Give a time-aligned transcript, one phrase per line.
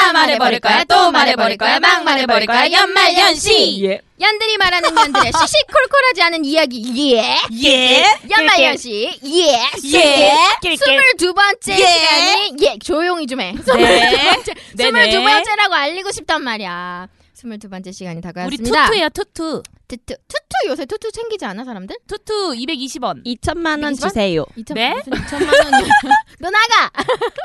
[0.00, 4.00] 다 말해버릴 거야 또 말해버릴 거야 막 말해버릴 거야 연말연시 예.
[4.20, 8.04] 연들이 말하는 연들의 시시콜콜하지 않은 이야기 예 예.
[8.30, 10.32] 연말연시 예 예.
[10.76, 11.76] 스물두 번째 예.
[11.76, 14.42] 시간이 예 조용히 좀해 네.
[14.76, 19.62] 스물두 번째라고 알리고 싶단 말이야 스물두 번째 시간이 우리 다가왔습니다 투투야 투투.
[19.88, 21.96] 투투 투투 요새 투투 챙기지 않아 사람들?
[22.06, 23.24] 투투 220원.
[23.26, 24.00] 2천만 원 220원?
[24.00, 24.46] 주세요.
[24.56, 24.94] 이천 네?
[24.94, 25.88] 무슨 2천만 원이야
[26.38, 26.90] 너 나가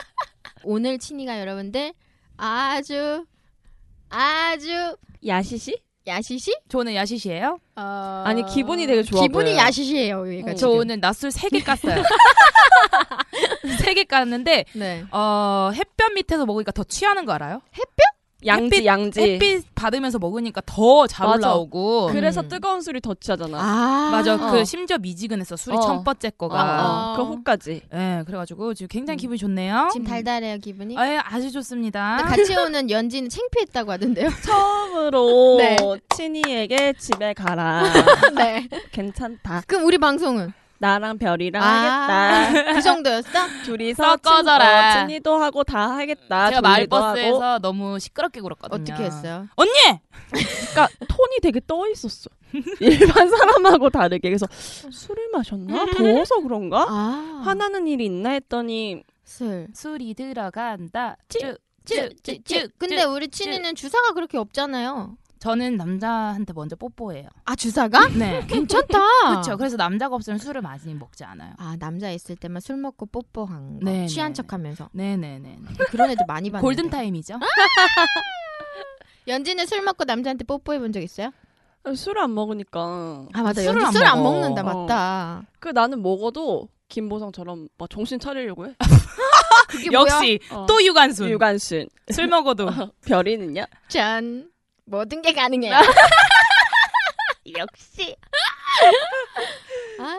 [0.63, 1.93] 오늘 친이가 여러분들
[2.37, 3.25] 아주
[4.09, 5.81] 아주 야시시?
[6.07, 6.55] 야시시?
[6.69, 7.59] 저는 야시시예요.
[7.75, 8.23] 어...
[8.25, 9.57] 아니, 기분이 되게 좋아 기분이 보여요.
[9.57, 10.53] 야시시예요 얘가 어.
[10.53, 10.77] 지금.
[10.77, 12.03] 저는 낮술 3개 깠어요.
[13.81, 17.61] 3개 깠는데 네 어, 햇볕 밑에서 먹으니까 더 취하는 거 알아요?
[18.45, 19.21] 양지 햇빛- 양지.
[19.21, 21.27] 햇빛 받으면서 먹으니까 더 잘.
[21.27, 22.07] 올라오고.
[22.11, 22.47] 그래서 음.
[22.47, 23.57] 뜨거운 술이 더 취하잖아.
[23.59, 24.35] 아 맞아.
[24.35, 24.51] 어.
[24.51, 25.55] 그 심지어 미지근했어.
[25.55, 25.79] 술이 어.
[25.81, 26.59] 첫 번째 거가.
[26.61, 27.17] 아, 어.
[27.17, 27.81] 그 후까지.
[27.93, 29.19] 예, 그래가지고 지금 굉장히 음.
[29.19, 29.89] 기분이 좋네요.
[29.91, 32.17] 지금 달달해요 기분이 아, 예, 아주 좋습니다.
[32.17, 35.77] 같이 오는 연지는 창피했다고 하던데요 처음으로 네.
[36.15, 37.83] 친이에게 집에 가라.
[38.37, 39.63] 네 괜찮다.
[39.67, 42.73] 그럼 우리 방송은 나랑 별이랑 아, 하겠다.
[42.73, 43.29] 그 정도였어?
[43.65, 44.17] 둘이서.
[44.17, 46.49] 친, 어, 친이도 하고 다 하겠다.
[46.49, 46.61] 제가.
[46.61, 48.81] 마을버스에서 너무 시끄럽게 굴었거든요.
[48.81, 49.47] 어떻게 했어요?
[49.55, 49.71] 언니!
[50.31, 52.29] 그러니까 톤이 되게 떠 있었어.
[52.79, 54.29] 일반 사람하고 다르게.
[54.29, 55.85] 그래서 술을 마셨나?
[55.97, 56.85] 더워서 그런가?
[56.87, 61.17] 아 화나는 일이 있나 했더니 술 술이 들어간다.
[61.29, 62.59] 찌, 쭉, 쭈, 쭉, 쭈, 쭉, 쭈.
[62.61, 63.09] 쭉, 근데 쭉.
[63.11, 67.29] 우리 친이는 주사가 그렇게 없잖아요 저는 남자한테 먼저 뽀뽀해요.
[67.45, 68.07] 아 주사가?
[68.07, 68.43] 네.
[68.49, 68.97] 괜찮다
[69.29, 69.57] 그렇죠.
[69.57, 71.53] 그래서 남자가 없으면 술을 많이 먹지 않아요.
[71.59, 75.59] 아 남자 있을 때만 술 먹고 뽀뽀한 거 네, 취한 네, 척하면서 네네네.
[75.89, 77.35] 그런 애들 많이 봤는데 골든 타임이죠.
[79.27, 81.29] 연지는 술 먹고 남자한테 뽀뽀해 본 적 있어요?
[81.95, 83.27] 술안 먹으니까.
[83.33, 84.23] 아 맞아 술을 안 술 안.
[84.23, 84.63] 먹는다 어.
[84.87, 88.73] 맞다 그 나는 먹어도 김보성처럼 막 정신 차리려고 해.
[89.91, 90.65] 역시 어.
[90.67, 91.29] 또 유관순.
[91.29, 91.87] 유관순.
[92.11, 92.67] 술 먹어도.
[93.05, 93.65] 별이는요?
[93.89, 94.49] 짠
[94.85, 95.73] 모든 게 가능해요
[97.57, 98.15] 역시
[99.99, 100.17] 아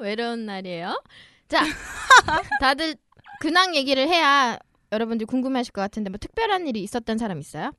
[0.00, 1.00] 외로운 날이에요
[1.48, 1.62] 자
[2.60, 2.96] 다들
[3.40, 4.58] 근황 얘기를 해야
[4.92, 7.72] 여러분들 궁금해하실 것 같은데 뭐 특별한 일이 있었던 사람 있어요?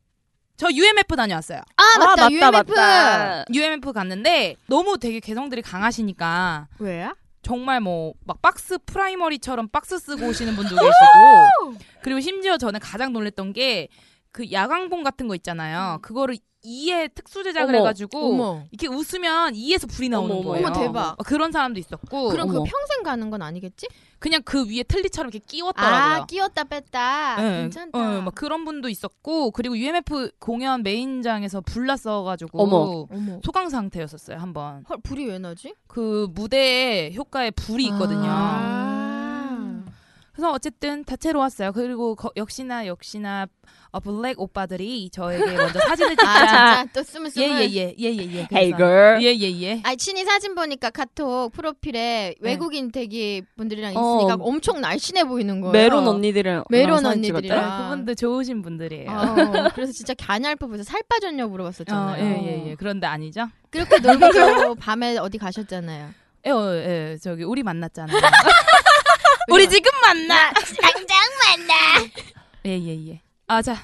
[0.57, 1.61] 저 UMF 다녀왔어요.
[1.77, 3.45] 아 맞다, 맞다, UMF 맞다.
[3.53, 7.15] UMF 갔는데 너무 되게 개성들이 강하시니까 왜요?
[7.41, 13.53] 정말 뭐 막 박스 프라이머리처럼 박스 쓰고 오시는 분도 계시고 그리고 심지어 저는 가장 놀랬던
[13.53, 13.87] 게
[14.31, 15.99] 그 야광봉 같은 거 있잖아요.
[16.01, 20.43] 그거를 이에 특수 제작을 어머, 해가지고 어머 이렇게 웃으면 이에서 불이 나오는 어머.
[20.49, 20.67] 거예요.
[20.67, 21.11] 어머, 대박.
[21.13, 22.63] 어, 그런 사람도 있었고 그럼 어머.
[22.63, 23.87] 평생 가는 건 아니겠지?
[24.19, 26.21] 그냥 그 위에 틀니처럼 이렇게 끼웠더라고요.
[26.21, 32.61] 아 끼웠다 뺐다 네, 괜찮다 어, 막 그런 분도 있었고 그리고 UMF 공연 메인장에서 불났어가지고
[32.61, 33.07] 어머.
[33.09, 34.83] 어머 소강 상태였었어요 한 번.
[34.89, 35.73] 헐 불이 왜 나지?
[35.87, 38.25] 그 무대에 효과에 불이 있거든요.
[38.27, 38.98] 아.
[40.39, 41.73] 그래서 어쨌든 다채로웠어요.
[41.73, 43.47] 그리고 거- 역시나 역시나
[43.91, 46.79] 어, 블랙 오빠들이 저에게 먼저 사진을 찍자.
[46.79, 48.47] 아 또 스물 스물 예예예 예예예.
[48.49, 49.21] Hey girl.
[49.21, 49.81] 예예예.
[49.83, 53.99] 아니 친이 사진 보니까 카톡 프로필에 외국인 돼지 분들이랑 어.
[54.21, 55.73] 있으니까 엄청 날씬해 보이는 거예요.
[55.73, 57.59] 메론 언니들이랑 메론 언니들이랑.
[57.71, 57.89] 아.
[57.89, 59.11] 그분들 좋으신 분들이에요.
[59.11, 62.23] 어, 그래서 진짜 갸냘프해서 살 빠졌냐고 물어봤었잖아요.
[62.23, 62.75] 예예 예.
[62.75, 63.49] 그런데 아니죠?
[63.71, 66.11] 그렇게 놀고도 밤에 어디 가셨잖아요.
[66.45, 68.15] 예, 어, 예, 저기 우리 만났잖아요.
[69.49, 70.51] 우리 지금 만나.
[70.53, 71.73] 당장 만나.
[72.65, 73.21] 예 예 예.
[73.47, 73.75] 아 자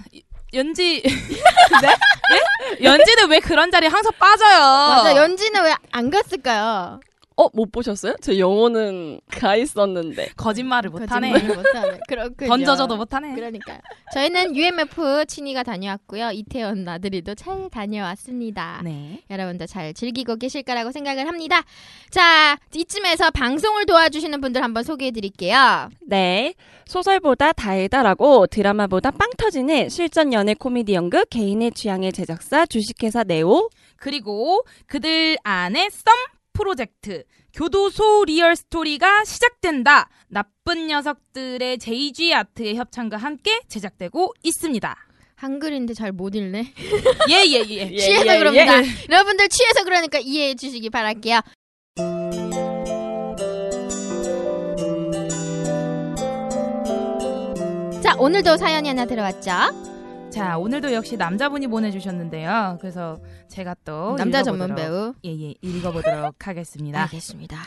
[0.53, 1.01] 연지
[1.81, 1.87] 네?
[1.89, 2.83] 예?
[2.83, 4.59] 연지는 왜 그런 자리에 항상 빠져요?
[4.59, 6.99] 맞아 연지는 왜 안 갔을까요?
[7.37, 8.15] 어, 못 보셨어요?
[8.21, 10.29] 제 영어는 가 있었는데.
[10.37, 11.31] 거짓말을 못하네.
[11.31, 11.99] 거짓말을 못하네.
[12.07, 12.49] 그렇군요.
[12.49, 13.35] 던져줘도 못하네.
[13.35, 13.79] 그러니까요.
[14.13, 16.31] 저희는 UMF 친이가 다녀왔고요.
[16.31, 18.81] 이태원 나들이도 잘 다녀왔습니다.
[18.83, 19.21] 네.
[19.29, 21.61] 여러분도 잘 즐기고 계실 거라고 생각을 합니다.
[22.09, 25.89] 자, 이쯤에서 방송을 도와주시는 분들 한번 소개해 드릴게요.
[26.01, 26.53] 네.
[26.85, 33.69] 소설보다 달달하고 드라마보다 빵 터지는 실전 연애 코미디 연극 개인의 취향의 제작사 주식회사 네오.
[33.97, 36.13] 그리고 그들 안에 썸
[36.55, 37.23] 프로젝트
[37.53, 40.09] 교도소 리얼 스토리가 시작된다.
[40.27, 44.95] 나쁜 녀석들의 JG 아트의 협찬과 함께 제작되고 있습니다.
[45.35, 46.73] 한글인데 잘 못 읽네.
[47.29, 47.91] 예예 예.
[47.91, 47.95] 예.
[47.99, 48.73] 취해서 그럽니다.
[49.09, 51.41] 여러분들 취해서 그러니까 이해해 주시기 바랄게요.
[58.01, 59.94] 자, 오늘도 사연이 하나 들어왔죠?
[60.35, 62.77] 자 오늘도 역시 남자분이 보내주셨는데요.
[62.81, 63.17] 그래서
[63.47, 65.13] 제가 또 남자 읽어보도록- 전문 배우.
[65.23, 67.03] 예예 읽어보도록 하겠습니다.
[67.03, 67.57] 알겠습니다.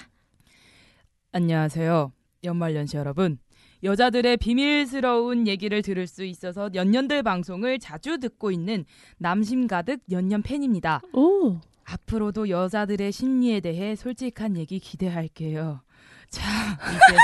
[1.32, 2.12] 안녕하세요.
[2.44, 3.38] 연말연시 여러분.
[3.82, 8.84] 여자들의 비밀스러운 얘기를 들을 수 있어서 연년들 방송을 자주 듣고 있는
[9.18, 11.00] 남심 가득 연년 팬입니다.
[11.14, 11.56] 오.
[11.84, 15.80] 앞으로도 여자들의 심리에 대해 솔직한 얘기 기대할게요.
[16.30, 17.16] 자, 이제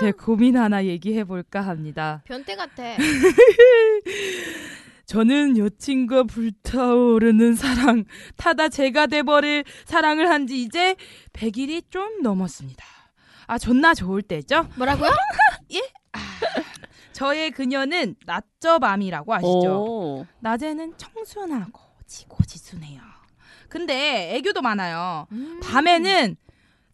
[0.00, 2.22] 제 고민 하나 얘기해 볼까 합니다.
[2.26, 2.82] 변태 같아.
[5.06, 8.04] 저는 여친과 불타오르는 사랑,
[8.36, 10.96] 타다 제가 돼버릴 사랑을 한 지 이제
[11.32, 12.84] 100일이 좀 넘었습니다.
[13.46, 14.68] 아, 존나 좋을 때죠?
[14.76, 15.10] 뭐라고요?
[17.12, 19.84] 저의 그녀는 낮저밤이라고 아시죠?
[19.84, 20.26] 오.
[20.40, 23.00] 낮에는 청순하고 지고지순해요.
[23.68, 25.26] 근데 애교도 많아요.
[25.32, 25.60] 음.
[25.62, 26.36] 밤에는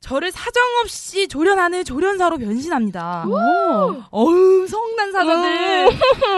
[0.02, 3.24] 저를 사정없이 조련하는 조련사로 변신합니다.
[3.28, 4.02] 오.
[4.10, 5.96] 어우 성난 사전들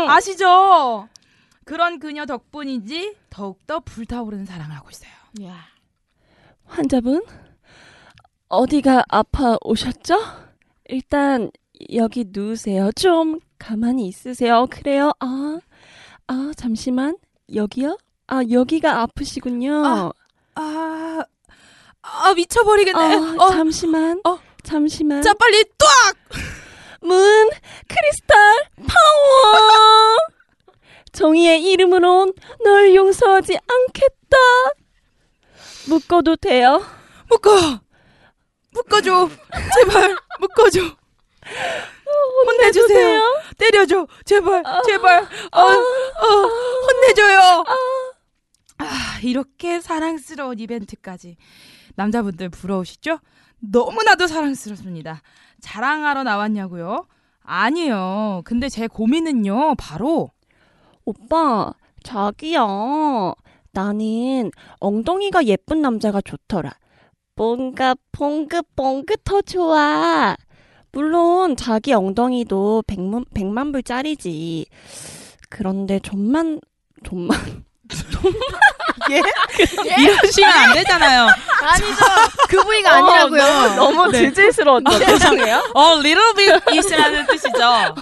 [0.09, 1.09] 아시죠?
[1.65, 5.11] 그런 그녀 덕분인지 더욱더 불타오르는 사랑을 하고 있어요.
[5.45, 5.57] 야.
[6.67, 7.25] 환자분
[8.49, 10.19] 어디가 아파 오셨죠?
[10.85, 11.51] 일단
[11.95, 12.93] 여기 누우세요.
[12.93, 14.67] 좀 가만히 있으세요.
[14.71, 15.13] 그래요?
[15.21, 15.59] 아,
[16.27, 17.17] 아 잠시만
[17.55, 17.97] 여기요?
[18.27, 19.87] 아 여기가 아프시군요.
[19.87, 20.13] 아,
[20.55, 21.25] 아,
[22.07, 23.01] 아 미쳐버리겠네.
[23.01, 24.21] 아, 어, 잠시만.
[24.25, 24.39] 어.
[24.63, 25.23] 잠시만.
[25.23, 25.65] 자 빨리
[27.01, 27.51] 또문
[27.89, 30.17] 크리스탈 파워.
[31.13, 32.33] 정의의 이름으론
[32.65, 34.37] 널 용서하지 않겠다.
[35.89, 36.83] 묶어도 돼요?
[37.29, 37.51] 묶어,
[38.71, 39.29] 묶어줘,
[39.77, 40.81] 제발 묶어줘.
[42.47, 43.43] 혼내주세요.
[43.59, 45.23] 때려줘, 제발, 제발.
[45.53, 46.49] 어, 어,
[46.87, 47.65] 혼내줘요.
[49.25, 51.37] 아, 이렇게 사랑스러운 이벤트까지
[51.97, 53.21] 남자분들 부러우시죠?
[53.61, 55.23] 너무나도 사랑스럽습니다.
[55.61, 57.07] 자랑하러 나왔냐고요?
[57.43, 58.43] 아니에요.
[58.45, 60.31] 근데 제 고민은요, 바로
[61.07, 61.73] 오빠,
[62.03, 63.35] 자기야.
[63.73, 64.51] 나는
[64.81, 66.73] 엉덩이가 예쁜 남자가 좋더라.
[67.35, 70.37] 뭔가 뽕긋뽕긋 더 좋아.
[70.93, 74.67] 물론 자기 엉덩이도 백만, 백만 불짜리지.
[75.49, 76.61] 그런데 좀만,
[77.03, 77.65] 좀만.
[79.99, 81.29] 이러시면 안 되잖아요.
[81.61, 82.05] 아니죠.
[82.49, 83.43] 그 부위가 아니라고요.
[83.43, 84.29] 어, 너무 네.
[84.31, 84.99] 지질스러웠죠.
[84.99, 85.63] 죄송해요.
[85.75, 87.95] 어, little bit is라는 뜻이죠.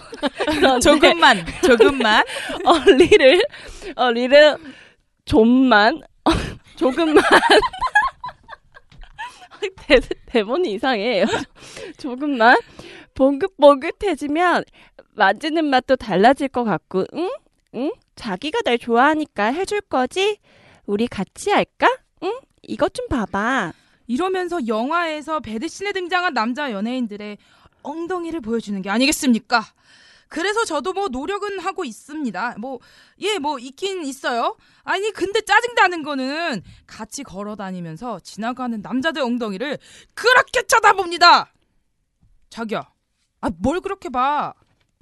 [0.46, 2.24] 그런데 조금만, 조금만.
[2.64, 3.42] 어, 리를,
[3.96, 4.56] 어, 리를
[5.25, 6.30] 좀만, 어,
[6.76, 7.22] 조금만.
[9.87, 11.26] 대, 대본이 이상해요.
[11.99, 12.58] 조금만
[13.14, 14.64] 뽕긋뽕긋해지면
[15.14, 17.30] 만지는 맛도 달라질 것 같고, 응?
[17.75, 17.92] 응?
[18.14, 20.38] 자기가 날 좋아하니까 해줄 거지?
[20.87, 21.88] 우리 같이 할까?
[22.23, 22.33] 응?
[22.62, 23.73] 이것 좀 봐봐.
[24.07, 27.38] 이러면서 영화에서 배드신에 등장한 남자 연예인들의
[27.83, 29.64] 엉덩이를 보여주는 게 아니겠습니까?
[30.28, 32.57] 그래서 저도 뭐 노력은 하고 있습니다.
[32.59, 32.78] 뭐,
[33.21, 34.57] 예, 뭐 있긴 있어요.
[34.83, 39.78] 아니, 근데 짜증나는 거는 같이 걸어 다니면서 지나가는 남자들 엉덩이를
[40.14, 41.52] 그렇게 쳐다봅니다!
[42.49, 42.90] 자기야.
[43.42, 44.54] 아, 뭘 그렇게 봐?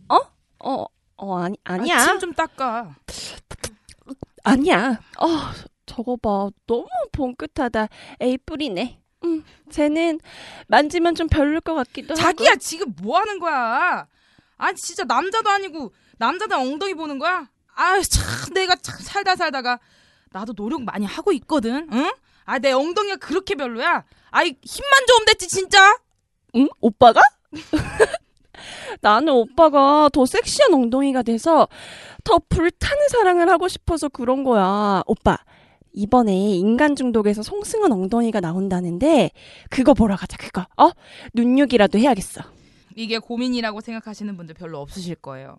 [0.09, 0.19] 어,
[0.65, 0.87] 어,
[1.21, 2.05] 아니, 아, 아니야.
[2.07, 2.95] 침좀 닦아.
[4.45, 5.01] 아니야.
[5.19, 5.27] 어,
[5.87, 6.49] 저거 봐.
[6.67, 7.89] 너무 봉긋하다.
[8.21, 9.01] 에이, 뿌리네.
[9.25, 10.19] 음, 쟤는
[10.69, 12.21] 만지면 좀 별로일 것 같기도 하고.
[12.23, 14.07] 자기야, 지금 뭐 하는 거야?
[14.57, 17.49] 아, 진짜 남자도 아니고 남자들 엉덩이 보는 거야?
[17.75, 19.79] 아, 참, 내가 참 살다 살다가
[20.31, 21.89] 나도 노력 많이 하고 있거든.
[21.93, 22.13] 응?
[22.45, 24.05] 아, 내 엉덩이가 그렇게 별로야?
[24.31, 25.99] 아이, 힘만 좀 됐지, 진짜?
[26.57, 26.69] 응?
[26.81, 27.21] 오빠가?
[29.01, 31.69] 나는 오빠가 더 섹시한 엉덩이가 돼서
[32.25, 35.03] 더 불타는 사랑을 하고 싶어서 그런 거야.
[35.07, 35.39] 오빠,
[35.93, 39.31] 이번에 인간 중독에서 송승헌 엉덩이가 나온다는데
[39.71, 40.67] 그거 보러 가자, 그거.
[40.77, 40.91] 어?
[41.35, 42.43] 눈육이라도 해야겠어.
[42.97, 45.59] 이게 고민이라고 생각하시는 분들 별로 없으실 거예요.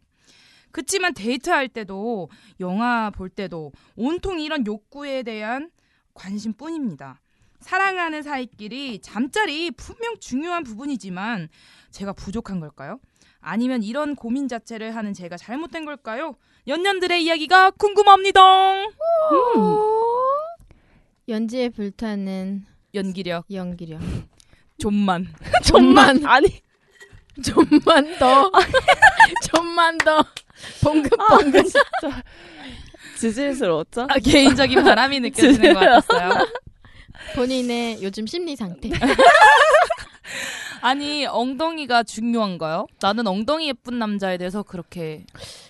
[0.71, 5.69] 그치만 데이트할 때도 영화 볼 때도 온통 이런 욕구에 대한
[6.13, 7.19] 관심뿐입니다.
[7.59, 11.49] 사랑하는 사이끼리 잠자리 분명 중요한 부분이지만
[11.91, 12.99] 제가 부족한 걸까요?
[13.41, 16.35] 아니면 이런 고민 자체를 하는 제가 잘못된 걸까요?
[16.67, 18.41] 연년들의 이야기가 궁금합니다.
[21.27, 24.01] 연지에 불타는 연기력 연기력.
[24.81, 25.27] 좀만
[25.63, 26.61] 좀만 아니
[27.43, 28.51] 좀만 더
[29.51, 30.25] 좀만 더
[30.83, 31.65] 봉긋봉긋
[33.17, 34.07] 지질스러웠죠?
[34.09, 36.47] 아, 개인적인 바람이 느껴지는 것 같았어요.
[37.35, 38.89] 본인의 요즘 심리 상태.
[40.81, 42.87] 아니 엉덩이가 중요한가요?
[43.01, 45.25] 나는 엉덩이 예쁜 남자에 대해서 그렇게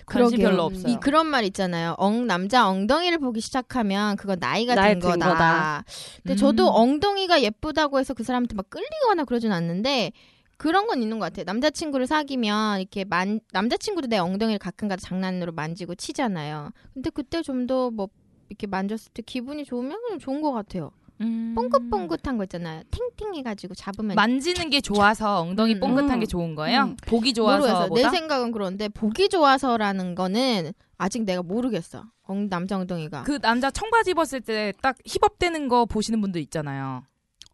[0.06, 0.48] 관심 그러게요.
[0.48, 0.92] 별로 없어요.
[0.92, 1.94] 이 그런 말 있잖아요.
[1.98, 5.28] 엉 남자 엉덩이를 보기 시작하면 그건 나이가 나이 든 거다.
[5.28, 5.84] 거다.
[6.22, 6.36] 근데 음.
[6.36, 10.12] 저도 엉덩이가 예쁘다고 해서 그 사람한테 막 끌리거나 그러진 않는데
[10.56, 11.44] 그런 건 있는 것 같아요.
[11.44, 16.70] 남자친구를 사귀면 이렇게 만 남자친구도 내 엉덩이를 가끔가다 장난으로 만지고 치잖아요.
[16.94, 18.08] 근데 그때 좀 더 뭐
[18.48, 20.90] 이렇게 만졌을 때 기분이 좋으면 그냥 좋은 것 같아요.
[21.22, 21.54] 음.
[21.54, 22.82] 뻥긋뻥긋한 거 있잖아요.
[22.90, 26.20] 탱탱해가지고 잡으면 만지는 게 좋아서 엉덩이 음, 뽕긋한 음.
[26.20, 26.82] 게 좋은 거예요?
[26.82, 26.96] 음.
[27.06, 27.32] 보기.
[27.32, 32.04] 좋아서보다 내 생각은 그런데 보기 좋아서라는 거는 아직 내가 모르겠어.
[32.22, 33.22] 엉, 남자 엉덩이가.
[33.24, 37.04] 그 남자 청바지 입었을 때 딱 힙업되는 거 보시는 분들 있잖아요.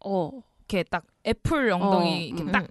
[0.05, 0.31] 어.
[0.59, 2.51] 이렇게 딱 애플 엉덩이 어, 이렇게 음.
[2.51, 2.67] 딱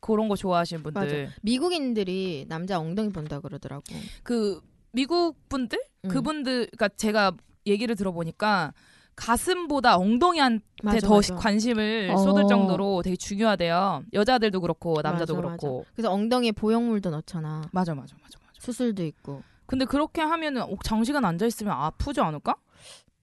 [0.00, 1.30] 그런 거 좋아하시는 분들.
[1.42, 3.82] 미국인들이 남자 엉덩이 본다 그러더라고.
[4.22, 4.60] 그
[4.92, 6.08] 미국 분들 음.
[6.10, 7.32] 그분들 그러니까 제가
[7.66, 8.72] 얘기를 들어보니까
[9.18, 11.34] 가슴보다 엉덩이한테 맞아, 더 맞아.
[11.34, 12.18] 관심을 어.
[12.18, 14.04] 쏟을 정도로 되게 중요하대요.
[14.12, 15.84] 여자들도 그렇고 남자도 맞아, 그렇고.
[15.94, 17.62] 그래서 엉덩이에 보형물도 넣잖아.
[17.72, 18.54] 맞아 맞아 맞아 맞아.
[18.60, 19.42] 수술도 있고.
[19.66, 22.54] 근데 그렇게 하면은 어, 장시간 앉아 있으면 아프지 않을까?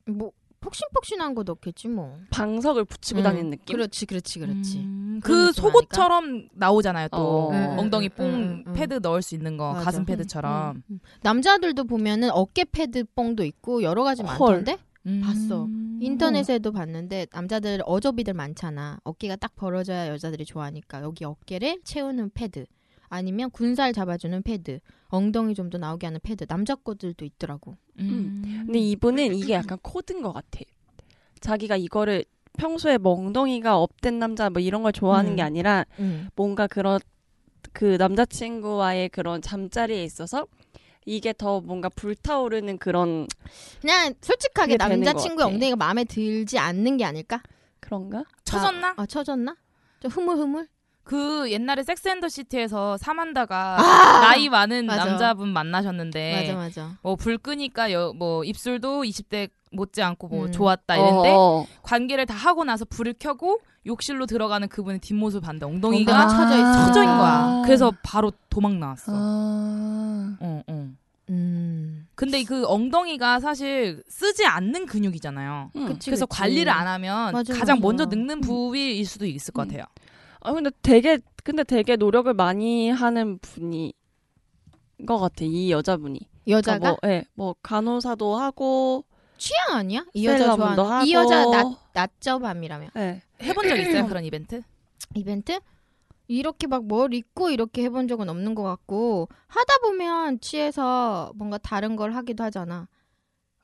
[0.06, 2.18] 뭐 폭신폭신한 거 넣겠지 뭐.
[2.32, 3.75] 방석을 붙이고 음, 다니는 느낌?
[3.78, 4.80] 그렇지, 그렇지, 그렇지.
[4.80, 7.08] 음, 그 속옷처럼 나오잖아요.
[7.10, 7.50] 또 어.
[7.52, 8.74] 음, 음, 엉덩이 음, 뽕 음, 음.
[8.74, 9.86] 패드 넣을 수 있는 거 맞아.
[9.86, 10.75] 가슴 패드처럼.
[10.78, 11.00] 음, 음.
[11.22, 14.56] 남자들도 보면은 어깨 패드 뽕도 있고 여러 가지 헐.
[14.56, 14.78] 많던데?
[15.05, 15.21] 음.
[15.24, 15.67] 봤어.
[16.01, 19.00] 인터넷에도 봤는데 남자들 어좁이들 많잖아.
[19.03, 22.65] 어깨가 딱 벌어져야 여자들이 좋아하니까 여기 어깨를 채우는 패드
[23.07, 26.47] 아니면 군살 잡아주는 패드, 엉덩이 좀 더 나오게 하는 패드.
[26.47, 27.75] 남자 거들도 있더라고.
[28.00, 28.63] 음.
[28.65, 30.59] 근데 이분은 이게 약간 코드인 것 같아.
[31.39, 32.25] 자기가 이거를
[32.57, 35.35] 평소에 뭐 엉덩이가 up된 남자 뭐 이런 걸 좋아하는 음.
[35.35, 36.29] 게 아니라 응.
[36.35, 37.00] 뭔가 그런
[37.74, 40.47] 그 남자친구와의 그런 잠자리에 있어서
[41.05, 43.27] 이게 더 뭔가 불타오르는 그런
[43.79, 45.47] 그냥 솔직하게 남자친구의.
[45.47, 47.41] 엉덩이가 마음에 들지 않는 게 아닐까?
[47.79, 48.24] 그런가?
[48.43, 48.95] 쳐졌나?
[48.97, 49.55] 아 쳐졌나?
[50.00, 50.67] 좀 흐물흐물?
[51.05, 54.21] 그 옛날에 섹스앤더 시티에서 사만다가 아!
[54.21, 55.05] 나이 많은 맞아.
[55.05, 56.97] 남자분 만나셨는데 맞아 맞아.
[57.03, 60.51] 뭐불 끄니까 여, 뭐 입술도 20대 못지 않고 뭐 음.
[60.51, 61.65] 좋았다 이랬는데 어.
[61.83, 66.88] 관계를 다 하고 나서 불을 켜고 욕실로 들어가는 그분의 뒷모습 봤는데 엉덩이가 엉덩이가 쳐져 있어.
[66.88, 67.17] 쳐져인 아.
[67.17, 67.62] 거야.
[67.65, 69.12] 그래서 바로 도망 나왔어.
[69.13, 70.38] 아.
[70.39, 70.89] 어, 어.
[71.29, 72.07] 음.
[72.15, 75.69] 근데 그 엉덩이가 사실 쓰지 않는 근육이잖아요.
[75.75, 75.85] 음.
[75.85, 76.39] 그치, 그래서 그치.
[76.39, 77.81] 관리를 안 하면 맞아, 가장 맞아.
[77.88, 79.67] 먼저 늙는 부위일 수도 있을 것 음.
[79.67, 79.85] 같아요.
[80.46, 83.94] 아 근데 되게 근데 되게 노력을 많이 하는 분이
[85.06, 86.20] 것 같아 이 여자분이.
[86.48, 89.04] 여자가 그러니까 뭐, 예, 뭐 간호사도 하고
[89.38, 90.06] 취향 아니야?
[90.14, 91.06] 이 여자 좋아하는 하고.
[91.06, 93.22] 이 여자 낮 낮저밤이라며 예.
[93.42, 94.62] 해본 적 있어요 그런 이벤트?
[95.16, 95.60] 이벤트?
[96.28, 101.96] 이렇게 막 뭘 입고 이렇게 해본 적은 없는 것 같고 하다 보면 취해서 뭔가 다른
[101.96, 102.88] 걸 하기도 하잖아.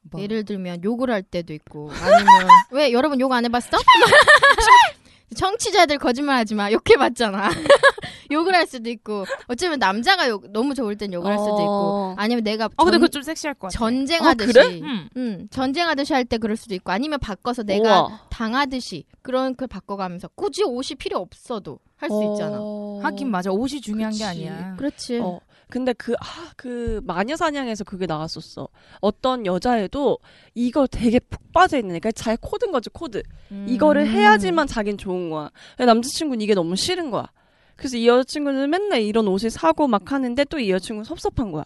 [0.04, 0.20] 뭐.
[0.22, 2.26] 예를 들면 욕을 할 때도 있고 아니면
[2.72, 3.78] 왜 여러분 욕 안 해봤어?
[5.36, 7.50] 청취자들 거짓말하지 마 욕해봤잖아.
[8.32, 12.16] 욕을 할 수도 있고 어쩌면 남자가 욕 너무 좋을 땐 욕을 할 수도 있고 어.
[12.18, 13.78] 아니면 내가 어 근데 전- 그거 좀 섹시할 것 같아.
[13.80, 14.80] 전쟁하듯이 어, 그래?
[14.82, 15.10] 음.
[15.18, 18.22] 응, 전쟁하듯이 할 때 그럴 수도 있고 아니면 바꿔서 내가 우와.
[18.30, 22.58] 당하듯이 그런 걸 바꿔가면서 굳이 옷이 필요 없어도 할 수 있잖아.
[22.60, 23.00] 어.
[23.04, 24.24] 하긴 맞아 옷이 중요한 게 그치.
[24.26, 24.76] 아니야.
[24.78, 25.20] 그렇지.
[25.20, 25.40] 어.
[25.72, 28.68] 근데 그, 아, 그, 마녀사냥에서 그게 나왔었어.
[29.00, 30.20] 어떤 여자애도
[30.54, 33.24] 이거 되게 푹 빠져있는, 그러니까 잘 코드인 거지, 코드.
[33.52, 33.66] 음.
[33.68, 35.50] 이거를 해야지만 자긴 좋은 거야.
[35.80, 37.32] 남자친구는 이게 너무 싫은 거야.
[37.76, 41.64] 그래서 이 여자친구는 맨날 이런 옷을 사고 막 하는데 또 이 여자친구는 섭섭한 거야.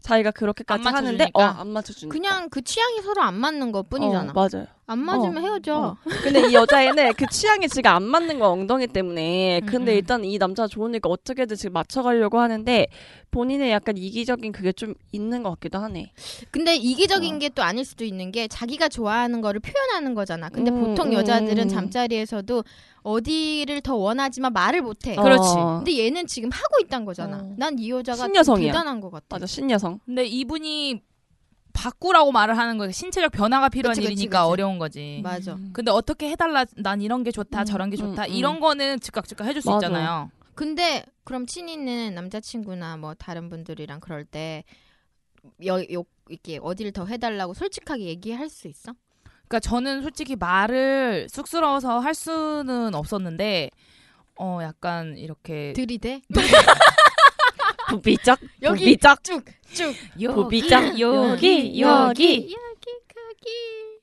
[0.00, 1.42] 자기가 그렇게까지 안 하는데, 어.
[1.42, 2.12] 안 맞춰주니까.
[2.12, 4.32] 그냥 그 취향이 서로 안 맞는 것 뿐이잖아.
[4.32, 4.66] 어, 맞아요.
[4.90, 5.76] 안 맞으면 어, 헤어져.
[5.76, 5.96] 어.
[6.24, 9.60] 근데 이 여자애는 그 취향이 지금 안 맞는 거 엉덩이 때문에.
[9.64, 9.96] 근데 음, 음.
[9.96, 12.88] 일단 이 남자가 좋으니까 어떻게든 지금 맞춰가려고 하는데
[13.30, 16.10] 본인의 약간 이기적인 그게 좀 있는 것 같기도 하네.
[16.50, 17.38] 근데 이기적인 어.
[17.38, 20.48] 게또 아닐 수도 있는 게 자기가 좋아하는 거를 표현하는 거잖아.
[20.48, 21.68] 근데 음, 보통 음, 여자들은 음.
[21.68, 22.64] 잠자리에서도
[23.02, 25.14] 어디를 더 원하지만 말을 못해.
[25.14, 25.54] 그렇지.
[25.56, 25.76] 어.
[25.84, 27.36] 근데 얘는 지금 하고 있단 거잖아.
[27.38, 27.54] 어.
[27.56, 28.72] 난이 여자가 좀 신여성이야.
[28.72, 29.26] 대단한 것 같아.
[29.30, 30.00] 맞아, 신여성.
[30.04, 31.00] 근데 이분이
[31.72, 32.92] 바꾸라고 말을 하는 거예요.
[32.92, 34.50] 신체적 변화가 필요한 그치, 그치, 일이니까 그치.
[34.50, 35.20] 어려운 거지.
[35.22, 35.56] 맞아.
[35.72, 36.64] 근데 어떻게 해달라?
[36.76, 38.24] 난 이런 게 좋다, 음, 저런 게 음, 좋다.
[38.24, 38.28] 음.
[38.30, 39.86] 이런 거는 즉각 즉각 해줄 수 맞아.
[39.86, 40.30] 있잖아요.
[40.54, 44.64] 근데 그럼 친이는 남자친구나 뭐 다른 분들이랑 그럴 때
[45.64, 48.92] 여, 요, 이렇게 어디를 더 해달라고 솔직하게 얘기할 수 있어?
[49.48, 53.70] 그러니까 저는 솔직히 말을 쑥스러워서 할 수는 없었는데
[54.38, 56.20] 어 약간 이렇게 들이대?
[57.90, 59.94] 부비적 여기 부비적 쭉 쭉.
[60.34, 62.56] 부비적 여기 여기 여기
[63.08, 63.50] 거기.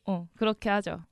[0.06, 1.04] 어 그렇게 하죠.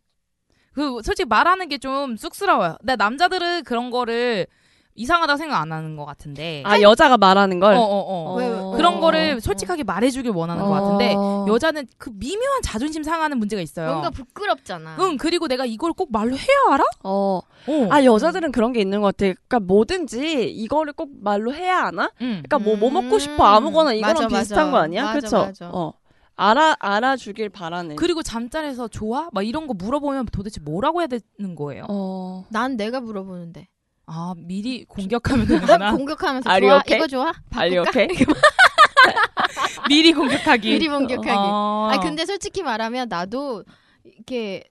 [0.73, 2.77] 그 솔직히 말하는 게 좀 쑥스러워요.
[2.79, 4.47] 근데 남자들은 그런 거를
[4.95, 6.63] 이상하다고 생각 안 하는 것 같은데.
[6.65, 8.71] 아 여자가 말하는 걸 어, 어, 어.
[8.75, 8.99] 그런 어.
[8.99, 11.15] 거를 솔직하게 말해주길 원하는 것 같은데
[11.47, 13.89] 여자는 그 미묘한 자존심 상하는 문제가 있어요.
[13.89, 14.97] 뭔가 부끄럽잖아.
[14.99, 16.83] 응 그리고 내가 이걸 꼭 말로 해야 알아?
[17.03, 17.39] 어.
[17.67, 17.87] 어.
[17.89, 19.33] 아 여자들은 그런 게 있는 것 같아.
[19.47, 22.11] 그러니까 뭐든지 이거를 꼭 말로 해야 하나?
[22.21, 22.41] 응.
[22.45, 23.41] 그러니까 뭐뭐 먹고 싶어 음.
[23.41, 24.71] 아무거나 이거랑 맞아, 비슷한 맞아.
[24.71, 25.11] 거 아니야?
[25.13, 25.51] 그렇죠?
[25.63, 25.93] 어.
[26.37, 27.95] 알아 알아주길 바라는.
[27.95, 29.29] 그리고 잠자리에서 좋아?
[29.31, 31.85] 막 이런 거 물어보면 도대체 뭐라고 해야 되는 거예요?
[31.89, 32.45] 어.
[32.49, 33.67] 난 내가 물어보는데.
[34.07, 35.91] 아 미리 공격하면 난 되는구나.
[35.97, 36.77] 공격하면서 Are 좋아?
[36.79, 36.97] okay?
[36.97, 37.33] 이거 좋아?
[37.55, 37.89] 알리 바꿀까?
[37.89, 38.07] 오케이?
[39.89, 40.69] 미리 공격하기.
[40.69, 41.31] 미리 공격하기.
[41.31, 41.89] 어.
[41.91, 43.63] 아 근데 솔직히 말하면 나도
[44.03, 44.63] 이렇게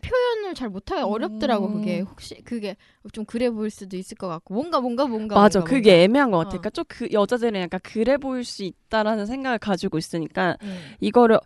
[0.00, 1.74] 표현을 잘 못하기 어렵더라고 음.
[1.74, 2.76] 그게 혹시 그게
[3.12, 5.58] 좀 그래 보일 수도 있을 것 같고 뭔가 뭔가 뭔가 맞아.
[5.58, 6.48] 뭔가, 그게 애매한 것 같아.
[6.56, 6.60] 어.
[6.60, 10.64] 그러니까 좀 그 여자들은 약간 그래 보일 수 있다라는 생각을 가지고 있으니까 뭔가.
[10.64, 10.78] 응.
[11.00, 11.38] 이거를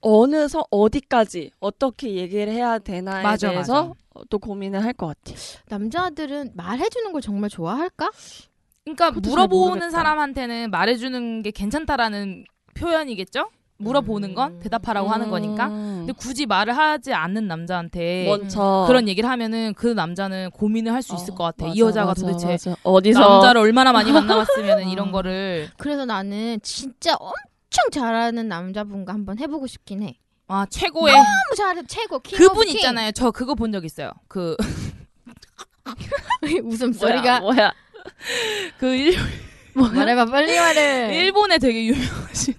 [0.00, 3.94] 어느 서 어디까지 어떻게 얘기를 해야 되나에 맞아, 대해서
[4.30, 5.38] 또 고민을 할 것 같아.
[5.68, 8.10] 남자들은 말해주는 걸 정말 좋아할까?
[8.84, 9.90] 그러니까 물어보는.
[9.90, 13.48] 사람한테는 말해주는 게 괜찮다라는 표현이겠죠?
[13.78, 14.60] 물어보는 건 음.
[14.60, 15.68] 대답하라고 하는 거니까.
[15.68, 21.14] 근데 굳이 말을 하지 않는 남자한테 먼저 그런 얘기를 하면은 그 남자는 고민을 할 수
[21.14, 21.66] 있을 어, 것 같아.
[21.66, 22.76] 이 맞아, 여자가 맞아, 도대체 맞아.
[22.84, 24.80] 어디서 남자를 얼마나 많이 만나봤으면 어.
[24.82, 30.16] 이런 거를 그래서 나는 진짜 엄청 잘하는 남자분과 한번 해보고 싶긴 해.
[30.54, 32.74] 아 최고의 너무 잘해 최고 king 그분 of king.
[32.76, 33.10] 있잖아요.
[33.12, 34.10] 저 그거 본 적 있어요.
[34.28, 34.54] 그
[36.64, 37.72] 웃음소리가 뭐야?
[38.78, 39.16] 그 일,
[39.74, 41.16] 말해봐 빨리 말해.
[41.24, 42.54] 일본에 되게 유명하신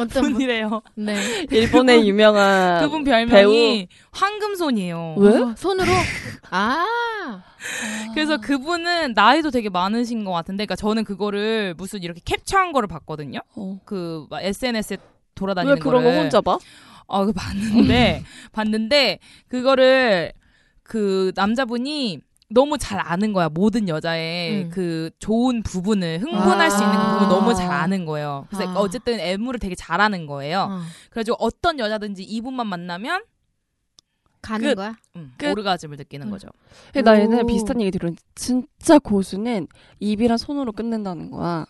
[0.00, 0.32] 어떤 분?
[0.34, 0.82] 분이래요.
[0.96, 1.46] 네.
[1.50, 5.14] 일본의 유명한 그분 별명이 황금손이에요.
[5.18, 5.38] 왜?
[5.38, 5.90] 어, 손으로
[6.50, 6.84] 아
[8.14, 13.38] 그래서 그분은 나이도 되게 많으신 것 같은데, 그러니까 저는 그거를 무슨 이렇게 캡처한 거를 봤거든요.
[13.54, 13.78] 어.
[13.84, 14.96] 그 SNS에
[15.36, 16.24] 돌아다니는 왜 그런 거 거를.
[16.24, 16.58] 혼자 봐?
[17.12, 20.32] 어, 그 봤는데 봤는데 그거를
[20.82, 24.70] 그 남자분이 너무 잘 아는 거야 모든 여자의 음.
[24.70, 27.28] 그 좋은 부분을 흥분할 수 있는 그 부분을 아.
[27.28, 28.46] 너무 잘 아는 거예요.
[28.50, 28.74] 그래서 아.
[28.78, 30.68] 어쨌든 애무를 되게 잘하는 거예요.
[30.70, 33.24] 어, 그래가지고 어떤 여자든지 이분만 만나면
[34.42, 34.74] 가는 끝.
[34.74, 34.96] 거야?
[35.16, 35.46] 음, 끝.
[35.46, 36.30] 오르가즘을 느끼는 음.
[36.30, 36.48] 거죠.
[37.04, 37.46] 나 옛날에 오.
[37.46, 39.68] 비슷한 얘기 들었는데 진짜 고수는
[40.00, 41.66] 입이랑 손으로 끝낸다는 거야.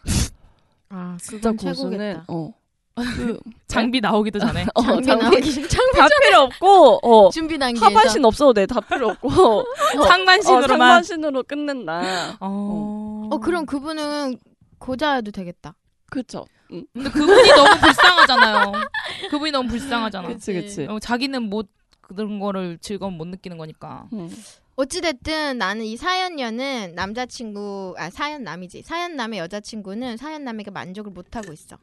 [0.88, 2.24] 아 진짜 고수는 최고겠다.
[2.28, 2.55] 어.
[2.94, 7.31] 그, 장비 나오기도 전에 어, 장비 장비 나오기 장비 다 필요 없고 어.
[7.31, 8.66] 준비 단계에서 하반신 없어도 돼.
[8.66, 9.28] 다 필요 없고
[9.98, 10.68] 어, 상반신으로만.
[10.68, 12.37] 상반신으로 끝낸다.
[12.40, 13.28] 어.
[13.31, 14.37] 어 그럼 그분은
[14.78, 15.74] 고자여도 되겠다.
[16.72, 16.85] 응.
[16.92, 18.72] 근데 그분이 너무 불쌍하잖아요.
[19.31, 20.28] 그분이 너무 불쌍하잖아.
[20.28, 20.87] 그치 그치.
[20.88, 21.68] 어, 자기는 못
[22.00, 24.07] 그런 거를 즐거움 못 느끼는 거니까.
[24.12, 24.31] 응.
[24.76, 31.76] 어찌됐든 나는 이 사연녀는 남자친구 아 사연남이지 사연남의 여자친구는 사연남에게 만족을 못하고 있어.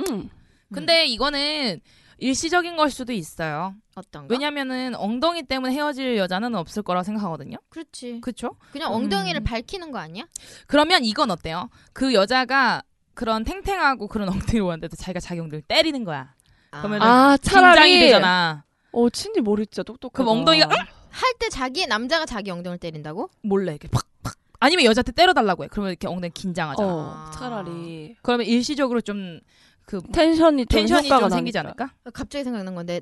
[0.00, 0.28] 응.
[0.72, 1.80] 근데 이거는
[2.18, 3.74] 일시적인 걸 수도 있어요.
[3.94, 4.32] 어떤 거?
[4.34, 7.56] 왜냐면은 엉덩이 때문에 헤어질 여자는 없을 거라고 생각하거든요.
[7.68, 8.20] 그렇지.
[8.20, 8.56] 그쵸?
[8.72, 9.44] 그냥 엉덩이를 음.
[9.44, 10.24] 밝히는 거 아니야?
[10.66, 11.70] 그러면 이건 어때요?
[11.92, 12.82] 그 여자가
[13.14, 16.34] 그런 탱탱하고 그런 엉덩이를 원하는데도 자기가 자기 엉덩이를 때리는 거야.
[16.70, 18.64] 그러면은 아 긴장이 차라리 되잖아.
[18.92, 20.24] 어 친이 머리 진짜 똑똑하다.
[20.24, 23.30] 그럼 엉덩이가 할 때 자기 남자가 자기 엉덩이를 때린다고?
[23.42, 24.34] 몰래 이렇게 팍 팍.
[24.58, 25.68] 아니면 여자한테 때려달라고 해.
[25.70, 26.88] 그러면 이렇게 엉덩이 긴장하잖아.
[26.88, 27.30] 어 아.
[27.32, 29.38] 차라리 그러면 일시적으로 좀
[29.86, 31.58] 그 텐션이 좀 텐션이 좀 생기지.
[31.58, 31.92] 않을까?
[32.12, 33.00] 갑자기 생각난 건데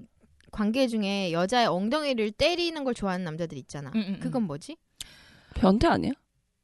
[0.51, 3.91] 관계 중에 여자의 엉덩이를 때리는 걸 좋아하는 남자들 있잖아.
[3.95, 4.21] 음, 음, 음.
[4.21, 4.77] 그건 뭐지?
[5.55, 6.13] 변태 아니야?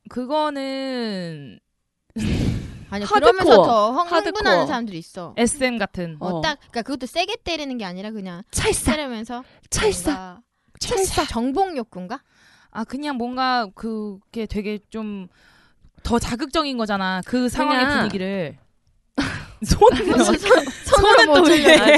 [0.08, 1.58] 그거는
[2.90, 3.04] 아니.
[3.04, 4.08] 그러면서 더 흥-.
[4.08, 5.34] 흥분하는 사람들이 있어.
[5.36, 6.16] SM 같은.
[6.20, 6.40] 어, 어.
[6.40, 10.42] 딱 그러니까 그것도 세게 때리는 게 아니라 그냥 찰싹 때리면서 찰싹 뭔가
[10.78, 11.28] 찰싹.
[11.28, 12.22] 정복 욕구인가?
[12.70, 15.28] 아 그냥 뭔가 그게 되게 좀
[16.02, 17.20] 더 자극적인 거잖아.
[17.26, 18.56] 그 상황의 분위기를.
[19.64, 21.88] 손은 손, 손으로 또못 왜?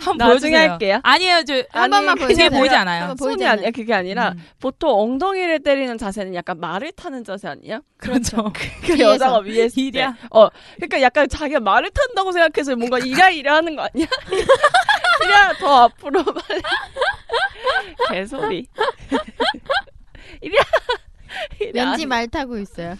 [0.00, 0.70] 한번 보여주세요.
[0.70, 1.00] 할게요.
[1.02, 2.48] 아니에요, 저한 번만 보여주세요.
[2.48, 3.14] 그게 보이지 않아요.
[3.18, 3.44] 손이.
[3.46, 4.44] 아니야 그게 아니라 음.
[4.60, 7.80] 보통 엉덩이를 때리는 자세는 약간 말을 타는 자세 아니야?
[7.96, 8.52] 그렇죠.
[8.82, 9.14] 그 뒤에서.
[9.14, 9.98] 여자가 위에 있을 때.
[10.00, 10.16] 이랴.
[10.30, 14.06] 어, 그러니까 약간 자기가 말을 탄다고 생각해서 뭔가 이랴 이랴 하는 거 아니야?
[15.24, 16.62] 이랴 더 앞으로 빨리.
[18.10, 18.66] 개소리.
[20.40, 20.62] 이랴.
[21.60, 21.90] 이랴.
[21.90, 22.96] 왠지 말 타고 있어요.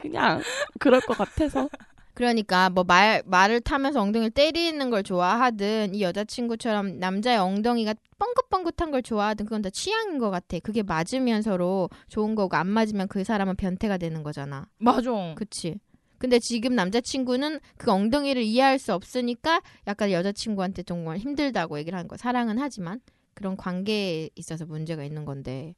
[0.00, 0.42] 그냥
[0.78, 1.68] 그럴 것 같아서.
[2.14, 9.02] 그러니까 뭐 말 말을 타면서 엉덩이를 때리는 걸 좋아하든 이 여자친구처럼 남자의 엉덩이가 뻥긋뻥긋한 걸
[9.02, 10.58] 좋아하든 그건 다 취향인 것 같아.
[10.60, 14.68] 그게 맞으면 서로 좋은 거고 안 맞으면 그 사람은 변태가 되는 거잖아.
[14.78, 15.10] 맞아.
[15.36, 15.78] 그치?
[16.18, 22.16] 근데 지금 남자친구는 그 엉덩이를 이해할 수 없으니까 약간 여자친구한테 정말 힘들다고 얘기를 하는 거야.
[22.16, 23.00] 사랑은 하지만
[23.34, 25.74] 그런 관계에 있어서 문제가 있는 건데.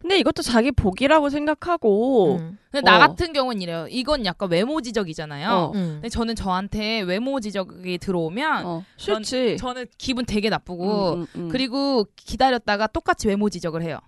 [0.00, 2.58] 근데 이것도 자기 복이라고 생각하고 음.
[2.70, 2.98] 근데 나 어.
[3.00, 3.86] 같은 경우는 이래요.
[3.90, 5.50] 이건 약간 외모 지적이잖아요.
[5.50, 5.72] 어.
[5.74, 5.90] 음.
[5.94, 9.56] 근데 저는 저한테 외모 지적이 들어오면 어, 싫지.
[9.58, 11.48] 저는 기분 되게 나쁘고 음, 음, 음.
[11.48, 13.98] 그리고 기다렸다가 똑같이 외모 지적을 해요.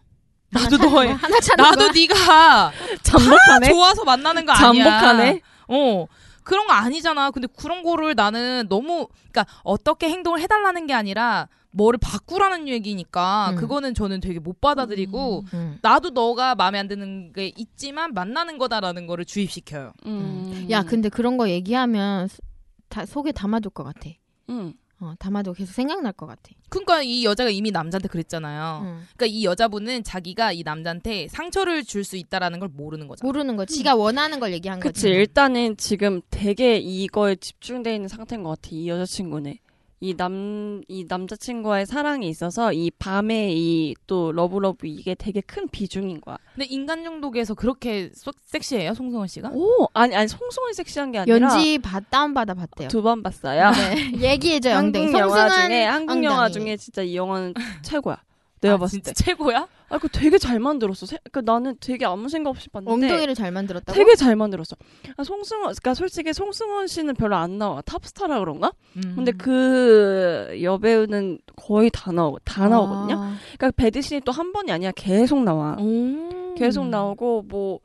[0.51, 1.93] 나도 너의 하나 찾는 나도 거야?
[1.93, 3.69] 네가 잠복하네.
[3.69, 4.85] 좋아서 만나는 거 아니야.
[4.85, 5.41] 잠복하네.
[5.69, 6.07] 어.
[6.43, 7.31] 그런 거 아니잖아.
[7.31, 11.47] 근데 그런 거를 나는 너무 그러니까 어떻게 행동을 해달라는 게 아니라
[11.79, 13.57] 뭐를 바꾸라는 얘기니까 음.
[13.57, 15.79] 그거는 저는 되게 못 받아들이고 음.
[15.81, 19.93] 나도 너가 마음에 안 드는 게 있지만 만나는 거다라는 거를 주입시켜요.
[20.07, 20.67] 음.
[20.71, 22.41] 야, 근데 그런 거 얘기하면 수-
[22.89, 24.11] 다 속에 담아둘 것 같아.
[24.51, 24.75] 음.
[25.01, 26.43] 어, 담아두고 계속 생각날 것 같아.
[26.71, 28.81] 그러니까 이 여자가 이미 남자한테 그랬잖아요.
[28.83, 29.01] 응.
[29.17, 33.25] 그러니까 이 여자분은 자기가 이 남자한테 상처를 줄 수 있다라는 걸 모르는 거죠.
[33.25, 33.65] 모르는 거.
[33.65, 35.09] 지가 원하는 걸 얘기한 그치 거지.
[35.11, 39.55] 일단은 지금 되게 이거에 집중돼 있는 상태인 것 같아 이 여자친구는
[40.01, 45.69] 이 남 이 남자친구와의 사랑이 있어서 이 밤에 이 또 love love 이게 되게 큰
[45.69, 46.39] 비중인 거야.
[46.55, 49.51] 근데 인간 중독에서 그렇게 쏙 섹시해요, 송승헌 씨가?
[49.53, 52.89] 오 아니 아니 송송이 섹시한 게 아니라 연지 받 다운 받아 봤대요.
[52.89, 53.71] 두 번 봤어요.
[53.73, 54.13] 네.
[54.33, 55.07] 얘기해줘 엉덩이.
[55.07, 56.49] 한국 영화 중에 한국 영화.
[56.49, 58.17] 중에 진짜 이 영화는 최고야.
[58.61, 59.25] 내가 아, 봤을 진짜 때.
[59.25, 59.69] 최고야?
[59.89, 61.07] 아, 그 되게 잘 만들었어.
[61.07, 63.97] 세, 그 나는 되게 아무 생각 없이 봤는데 엉덩이를 잘 만들었다고?
[63.97, 64.77] 되게 잘 만들었어.
[65.17, 67.81] 아, 송승헌, 그러니까 솔직히 송승헌 씨는 별로 안 나와.
[67.83, 68.73] 탑스타라 그런가?
[68.97, 69.13] 음.
[69.17, 73.15] 근데 그 여배우는 거의 다 나오 다 나오거든요.
[73.19, 73.35] 아.
[73.59, 74.93] 그러니까 배드신이 또 한 번이 아니야.
[74.93, 75.77] 계속 나와.
[75.79, 76.55] 오.
[76.55, 77.81] 계속 나오고 뭐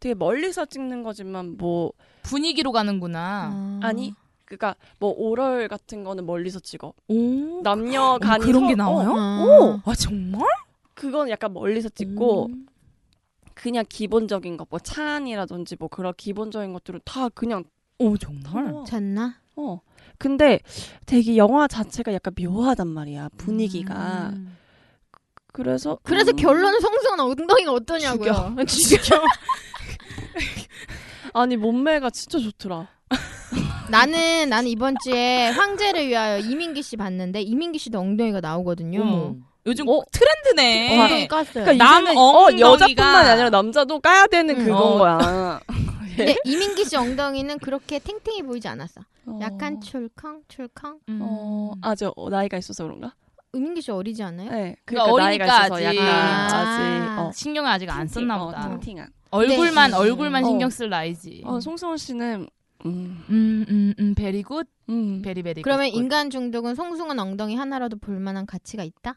[0.00, 3.50] 되게 멀리서 찍는 거지만 뭐 분위기로 가는구나.
[3.52, 3.80] 아.
[3.82, 4.14] 아니
[4.48, 6.94] 그러니까 뭐 오럴 같은 거는 멀리서 찍어.
[7.08, 7.60] 오.
[7.62, 9.10] 남녀 간이 그런 서- 게 나와요?
[9.10, 9.44] 어, 아.
[9.44, 9.80] 오!
[9.84, 10.42] 아 정말?
[10.94, 12.66] 그건 약간 멀리서 찍고 음.
[13.54, 17.64] 그냥 기본적인 거뭐차 안이라든지 뭐 그런 기본적인 것들은 다 그냥
[17.98, 18.72] 오 정말?
[18.72, 18.84] 어.
[18.84, 19.36] 잤나?
[19.56, 19.80] 어.
[20.16, 20.60] 근데
[21.04, 23.28] 되게 영화 자체가 약간 묘하단 말이야.
[23.36, 24.30] 분위기가.
[24.30, 24.56] 음.
[25.52, 28.56] 그래서 그래서 음, 결론은 성승은 엉덩이가 어떠냐고요.
[28.66, 29.20] 죽여.
[31.34, 32.88] 아니 몸매가 진짜 좋더라.
[33.90, 39.00] 나는 나는 이번 주에 황제를 위하여 이민기 씨 봤는데 이민기 씨도 엉덩이가 나오거든요.
[39.02, 39.34] 어머.
[39.66, 40.00] 요즘 어?
[40.12, 40.98] 트렌드네.
[41.02, 41.52] 엉덩이 깠어요.
[41.64, 44.64] 그러니까 남 어, 엉덩이가- 여자뿐만이 아니라 남자도 까야 되는 음.
[44.64, 44.98] 그건 어.
[44.98, 45.60] 거야.
[46.16, 49.00] 근데 이민기 씨 엉덩이는 그렇게 탱탱해 보이지 않았어.
[49.26, 49.38] 어.
[49.40, 50.98] 약간 출컹 출컹.
[51.08, 51.18] 음.
[51.22, 53.12] 어, 아저 나이가 있어서 그런가?
[53.54, 54.50] 이민기 씨 어리지 않아요?
[54.50, 54.76] 네.
[54.84, 55.84] 그러니까 나이가 어리니까 있어서 아직.
[55.84, 56.46] 약간 아.
[57.14, 57.30] 아직 어.
[57.34, 58.66] 신경을 아직 안 썼나 보다.
[58.66, 59.08] 어, 팅팅한.
[59.30, 59.96] 얼굴만 네.
[59.96, 60.46] 얼굴만 어.
[60.46, 61.42] 신경 쓸 나이지.
[61.44, 62.48] 어, 송승헌 씨는
[62.86, 65.62] 음, 음, 음, 음, very good, 음, very very.
[65.62, 65.96] 그러면 good.
[65.96, 69.14] 인간 중독은 송승헌 엉덩이 하나라도 볼만한 가치가 있다?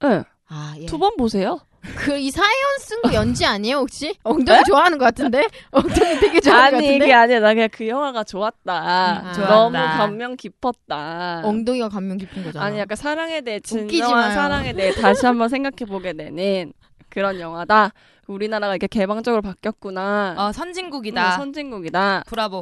[0.00, 0.24] 네.
[0.48, 0.86] 아 예.
[0.86, 1.60] 두 번 보세요.
[1.96, 2.48] 그 이 사연
[2.80, 4.12] 쓴 거 연지 아니에요 혹시?
[4.24, 5.46] 엉덩이 좋아하는 것 같은데?
[5.70, 7.04] 엉덩이 되게 좋아하는 것 아니 같은데?
[7.04, 7.40] 이게 아니야.
[7.40, 8.72] 나 그냥 그 영화가 좋았다.
[8.72, 9.32] 아.
[9.32, 9.96] 너무 좋았다.
[9.96, 11.42] 감명 깊었다.
[11.44, 12.66] 엉덩이가 감명 깊은 거잖아.
[12.66, 14.32] 아니 약간 사랑에 대해 웃기지 진정한.
[14.32, 16.72] 사랑에 대해 다시 한번 생각해 보게 되는
[17.08, 17.92] 그런 영화다.
[18.26, 20.34] 우리나라가 이렇게 개방적으로 바뀌었구나.
[20.36, 21.34] 어, 선진국이다.
[21.34, 22.24] 음, 선진국이다.
[22.26, 22.60] 브라보.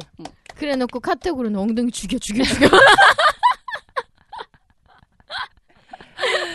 [0.55, 2.67] 그래놓고 카테고리는 엉덩이 죽여 죽여 죽여.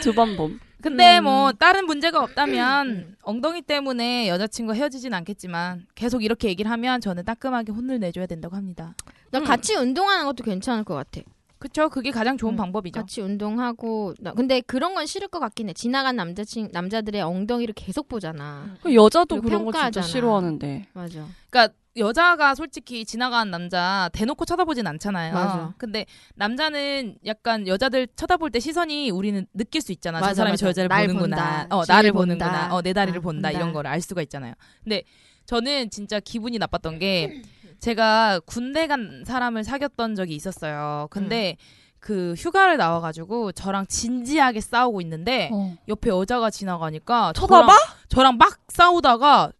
[0.02, 0.58] 두번 봄.
[0.82, 1.24] 근데 음.
[1.24, 7.70] 뭐 다른 문제가 없다면 엉덩이 때문에 여자친구가 헤어지진 않겠지만 계속 이렇게 얘기를 하면 저는 따끔하게
[7.70, 8.96] 혼을 내줘야 된다고 합니다.
[9.30, 9.44] 나 음.
[9.44, 11.20] 같이 운동하는 것도 괜찮을 것 같아.
[11.62, 11.88] 그쵸?
[11.88, 12.98] 그게 가장 좋은 음, 방법이죠.
[13.00, 15.72] 같이 운동하고 나 근데 그런 건 싫을 것 같긴 해.
[15.72, 18.74] 지나간 남자친 남자들의 엉덩이를 계속 보잖아.
[18.82, 20.06] 그 여자도 그런 거 진짜 평가하잖아.
[20.08, 20.86] 싫어하는데.
[20.92, 21.24] 맞아.
[21.50, 25.34] 그러니까 여자가 솔직히 지나간 남자 대놓고 쳐다보진 않잖아요.
[25.34, 25.74] 맞아.
[25.78, 30.18] 근데 남자는 약간 여자들 쳐다볼 때 시선이 우리는 느낄 수 있잖아.
[30.18, 30.60] 저 맞아, 사람이 맞아.
[30.62, 31.36] 저 여자를 날 보는구나.
[31.36, 31.76] 본다.
[31.76, 32.46] 어, 나를 본다.
[32.48, 32.74] 보는구나.
[32.74, 33.48] 어, 내 다리를 아, 본다.
[33.48, 33.50] 본다.
[33.56, 34.54] 이런 거를 알 수가 있잖아요.
[34.82, 35.04] 근데
[35.46, 37.42] 저는 진짜 기분이 나빴던 게
[37.82, 41.08] 제가 군대 간 사람을 사귀었던 적이 있었어요.
[41.10, 41.56] 근데
[41.98, 45.50] 그 휴가를 나와가지고 저랑 진지하게 싸우고 있는데
[45.88, 47.66] 옆에 여자가 지나가니까 쳐다봐?
[47.66, 49.50] 저랑, 저랑 막 싸우다가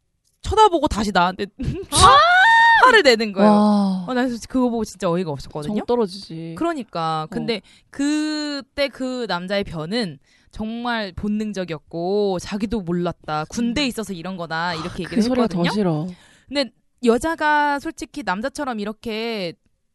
[0.40, 1.46] 쳐다보고 다시 나한테
[2.85, 3.50] 화를 내는 거예요.
[3.50, 4.04] 와.
[4.06, 5.78] 어, 나 그거 보고 진짜 어이가 없었거든요.
[5.78, 6.54] 정 떨어지지.
[6.56, 10.20] 그러니까 근데 그때 그 남자의 변은
[10.52, 13.46] 정말 본능적이었고 자기도 몰랐다.
[13.48, 15.64] 군대에 있어서 이런 거다 이렇게 얘기를 그 했거든요.
[15.64, 16.06] 더 싫어.
[16.46, 16.70] 근데
[17.04, 19.54] 여자가 솔직히 남자처럼 이렇게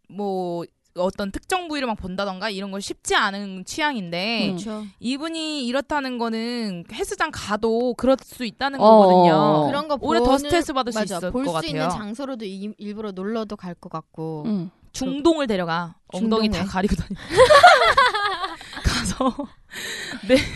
[0.09, 0.65] 뭐
[0.95, 4.55] 어떤 특정 부위를 막 본다던가 이런 건 쉽지 않은 취향인데 음.
[4.57, 4.83] 그렇죠.
[4.99, 8.83] 이분이 이렇다는 거는 헬스장 가도 그럴 수 있다는 어.
[8.83, 9.67] 거거든요.
[9.67, 11.17] 그런 거 오히려 더 보는- 스트레스 받을 수 맞아.
[11.17, 11.99] 있을 볼것수 있는 같아요.
[11.99, 14.43] 장소로도 이- 일부러 놀러도 갈 것 같고.
[14.47, 14.71] 음.
[14.93, 16.63] 중동을 데려가 엉덩이 중동에.
[16.65, 17.15] 다 가리고 다니.
[18.83, 19.35] 가서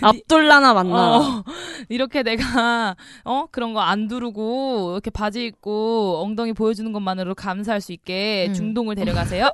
[0.02, 1.18] 압둘라나 만나.
[1.18, 1.44] 어,
[1.90, 7.92] 이렇게 내가 어 그런 거 안 두르고 이렇게 바지 입고 엉덩이 보여주는 것만으로 감사할 수
[7.94, 8.54] 있게 음.
[8.54, 9.50] 중동을 데려가세요.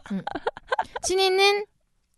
[1.03, 1.65] 친이는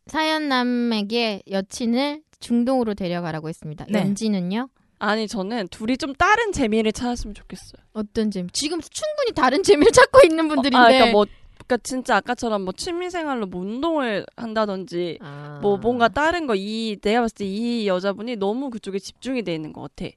[0.08, 3.86] 사연남에게 여친을 중동으로 데려가라고 했습니다.
[3.90, 4.00] 네.
[4.00, 4.70] 연지는요?
[5.02, 7.82] 아니 저는 둘이 좀 다른 재미를 찾았으면 좋겠어요.
[7.94, 8.50] 어떤 재미?
[8.52, 10.78] 지금 충분히 다른 재미를 찾고 있는 분들인데.
[10.78, 11.26] 아, 그러니까 뭐
[11.70, 15.60] 그러니까 진짜 아까처럼 뭐 취미생활로 뭐 운동을 한다든지 아.
[15.62, 19.72] 뭐 뭔가 다른 거 이 내가 봤을 때 이 여자분이 너무 그쪽에 집중이 돼 있는
[19.72, 20.12] 것 같아.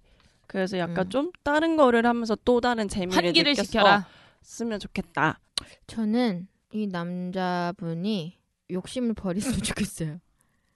[0.47, 1.11] 그래서 약간 음.
[1.11, 3.97] 좀 다른 거를 하면서 또 다른 재미를 환기를 느꼈- 시켜라.
[3.99, 4.03] 어,
[4.43, 5.38] 쓰면 좋겠다.
[5.87, 8.38] 저는 이 남자분이
[8.71, 10.21] 욕심을 버렸으면 좋겠어요.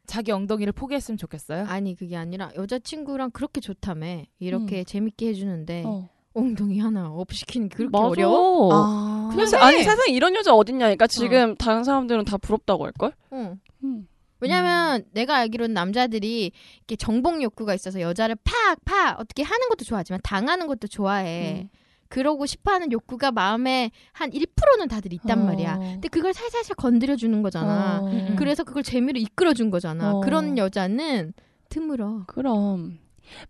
[0.07, 1.65] 자기 엉덩이를 포기했으면 좋겠어요.
[1.67, 6.09] 아니 그게 아니라 여자친구랑 그렇게 좋다며 이렇게 재밌게 해주는데 어.
[6.37, 8.07] 엉덩이 하나 up 시키는 게 그렇게 맞아.
[8.07, 8.71] 어려워?
[8.73, 9.31] 아.
[9.33, 9.57] 그냥 해.
[9.57, 13.13] 아니 세상에 이런 여자 어딨냐니까 지금 다른 사람들은 다 부럽다고 할 걸.
[13.33, 13.59] 응.
[13.85, 14.07] 음.
[14.41, 20.67] 왜냐면 내가 알기로는 남자들이 이렇게 정복 욕구가 있어서 여자를 팍팍 어떻게 하는 것도 좋아하지만 당하는
[20.67, 21.63] 것도 좋아해.
[21.63, 21.69] 음.
[22.09, 25.45] 그러고 싶어하는 욕구가 마음에 한 1%는 다들 있단 어.
[25.45, 25.79] 말이야.
[25.79, 28.01] 근데 그걸 살살살 건드려 주는 거잖아.
[28.01, 28.07] 어.
[28.07, 28.37] 음.
[28.39, 30.13] 그래서 그걸 재미로 이끌어 준 거잖아.
[30.17, 30.21] 어.
[30.21, 31.33] 그런 여자는
[31.69, 32.25] 드물어.
[32.27, 32.99] 그럼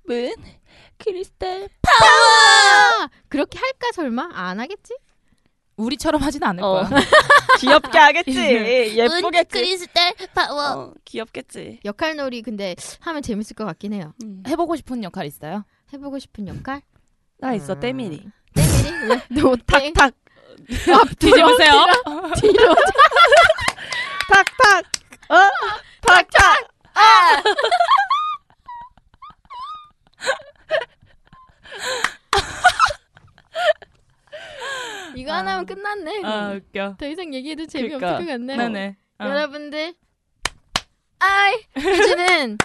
[0.05, 0.35] 문
[0.99, 3.09] 크리스탈 아!
[3.29, 4.31] 그렇게 할까 설마?
[4.33, 4.97] 안 하겠지?
[5.77, 6.69] 우리처럼 하진 않을 어.
[6.89, 6.89] 거야.
[7.61, 8.97] 귀엽게 하겠지.
[8.97, 9.49] 예쁘겠지.
[9.51, 10.63] 크리스탈 파워.
[10.63, 11.81] 어, 귀엽겠지.
[11.85, 14.15] 역할놀이 근데 하면 재밌을 것 같긴 해요.
[14.23, 14.43] 음.
[14.49, 15.65] 해보고 싶은 역할 있어요?
[15.93, 16.81] 해보고 싶은 역할?
[17.39, 17.81] 나 있어 음.
[17.81, 18.25] 때밀이.
[18.55, 19.07] 때밀이?
[19.09, 19.21] 왜?
[19.41, 19.93] 너 땡?
[19.93, 20.15] 탁탁
[21.19, 21.73] 뒤집으세요.
[22.41, 22.75] 뒤로
[24.29, 24.85] 탁탁
[25.29, 25.37] 어
[26.01, 26.69] 탁탁
[35.17, 36.23] 이거 하나 하면 끝났네.
[36.25, 36.97] 아 웃겨.
[36.99, 38.21] 더 이상 얘기해도 재미없을 그러니까.
[38.21, 38.57] 것 같네.
[38.57, 38.97] 네네.
[39.19, 39.25] 어.
[39.25, 39.95] 여러분들
[41.19, 42.59] 아이 해주는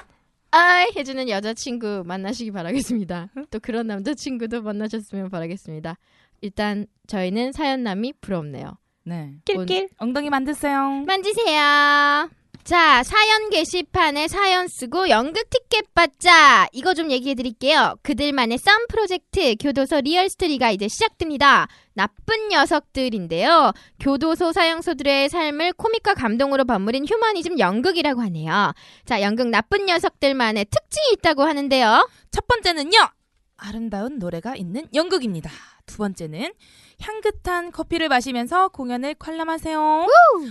[0.51, 3.29] 아이 해주는 여자친구 만나시기 바라겠습니다.
[3.49, 5.97] 또 그런 남자친구도 만나셨으면 바라겠습니다.
[6.41, 8.77] 일단 저희는 사연남이 부럽네요.
[9.03, 9.35] 네.
[9.45, 11.03] 낄낄 엉덩이 만드세요.
[11.07, 12.29] 만지세요.
[12.63, 16.67] 자, 사연 게시판에 사연 쓰고 연극 티켓 받자.
[16.71, 17.95] 이거 좀 얘기해 드릴게요.
[18.03, 21.67] 그들만의 썸 프로젝트 교도소 real 스토리가 이제 시작됩니다.
[21.93, 23.73] 나쁜 녀석들인데요.
[23.99, 28.73] 교도소 사형수들의 삶을 코믹과 감동으로 버무린 휴머니즘 연극이라고 하네요.
[29.05, 32.07] 자, 연극 나쁜 녀석들만의 특징이 있다고 하는데요.
[32.29, 33.09] 첫 번째는요.
[33.57, 35.51] 아름다운 노래가 있는 연극입니다.
[35.85, 36.51] 두 번째는
[37.01, 40.07] 향긋한 커피를 마시면서 공연을 관람하세요.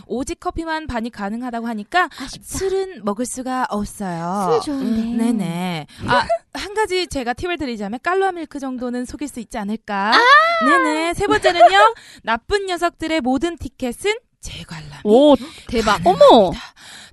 [0.06, 2.44] 오직 커피만 반입 가능하다고 하니까 아쉽다.
[2.58, 4.60] 술은 먹을 수가 없어요.
[4.62, 5.02] 술 좋은데.
[5.02, 5.86] 음, 네네.
[6.08, 10.12] 아, 한 가지 제가 팁을 드리자면 깔루아 밀크 정도는 속일 수 있지 않을까?
[10.66, 11.14] 네네.
[11.14, 11.94] 세 번째는요.
[12.24, 15.00] 나쁜 녀석들의 모든 티켓은 재관람.
[15.04, 15.36] 오
[15.68, 16.00] 대박.
[16.04, 16.50] 어머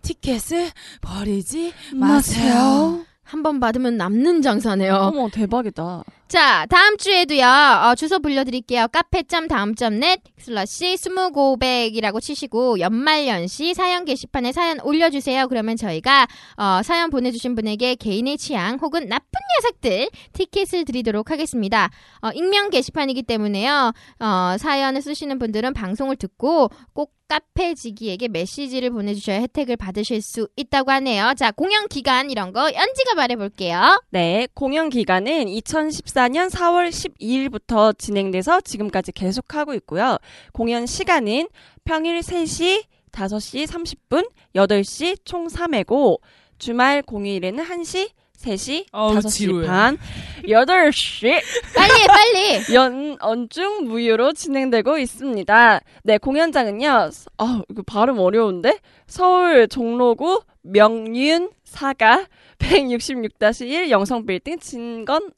[0.01, 0.69] 티켓을
[1.01, 3.05] 버리지 마세요.
[3.23, 4.93] 한번 받으면 남는 장사네요.
[4.95, 6.03] 어머 대박이다.
[6.27, 8.89] 자, 다음 주에도요, 어, 주소 불러드릴게요.
[8.89, 15.47] 카페점 다음점net slash 스무고백이라고 치시고, 연말연시 사연 게시판에 사연 올려주세요.
[15.47, 21.89] 그러면 저희가, 어, 사연 보내주신 분에게 개인의 취향 혹은 나쁜 녀석들 티켓을 드리도록 하겠습니다.
[22.21, 29.75] 어, 익명 게시판이기 때문에요, 어, 사연을 쓰시는 분들은 방송을 듣고 꼭 카페지기에게 메시지를 보내주셔야 혜택을
[29.75, 31.33] 받으실 수 있다고 하네요.
[31.35, 34.01] 자, 공연 기간 이런 거 연지가 말해볼게요.
[34.11, 40.17] 네, 공연 기간은 2014년 4월 12일부터 진행돼서 지금까지 계속하고 있고요.
[40.53, 41.47] 공연 시간은
[41.85, 46.19] 평일 3시, 5시 30분, 8시 총 3회고
[46.57, 49.67] 주말 공휴일에는 1시, 3시, 어우, 5시 지루해.
[49.67, 49.97] 반,
[50.43, 51.41] 8시
[51.75, 52.61] 빨리 해, 빨리!
[52.75, 55.79] 연 언중 무휴로 진행되고 있습니다.
[56.03, 57.09] 네, 공연장은요.
[57.11, 58.77] 서- 아, 이거 발음 어려운데.
[59.07, 62.25] 서울 종로구 명륜 사가
[62.59, 65.31] 166-1 영성 빌딩 진건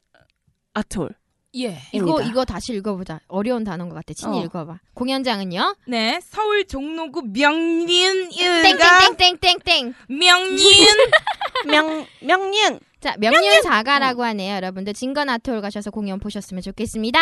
[0.74, 1.10] 아톨.
[1.56, 1.78] 예.
[1.92, 2.22] 이거.
[2.22, 3.20] 이거 다시 읽어보자.
[3.26, 4.14] 어려운 단어인 것 같아.
[4.14, 4.44] 친히 어.
[4.44, 4.78] 읽어봐.
[4.94, 5.76] 공연장은요.
[5.88, 6.20] 네.
[6.22, 9.94] 서울 종로구 명륜 일가 땡땡땡땡땡땡.
[10.08, 10.56] 명륜
[11.66, 12.78] 명 명륜.
[13.00, 14.54] 자 명륜 사가라고 하네요.
[14.56, 17.18] 여러분들 진건 아톨 가셔서 공연 보셨으면 좋겠습니다.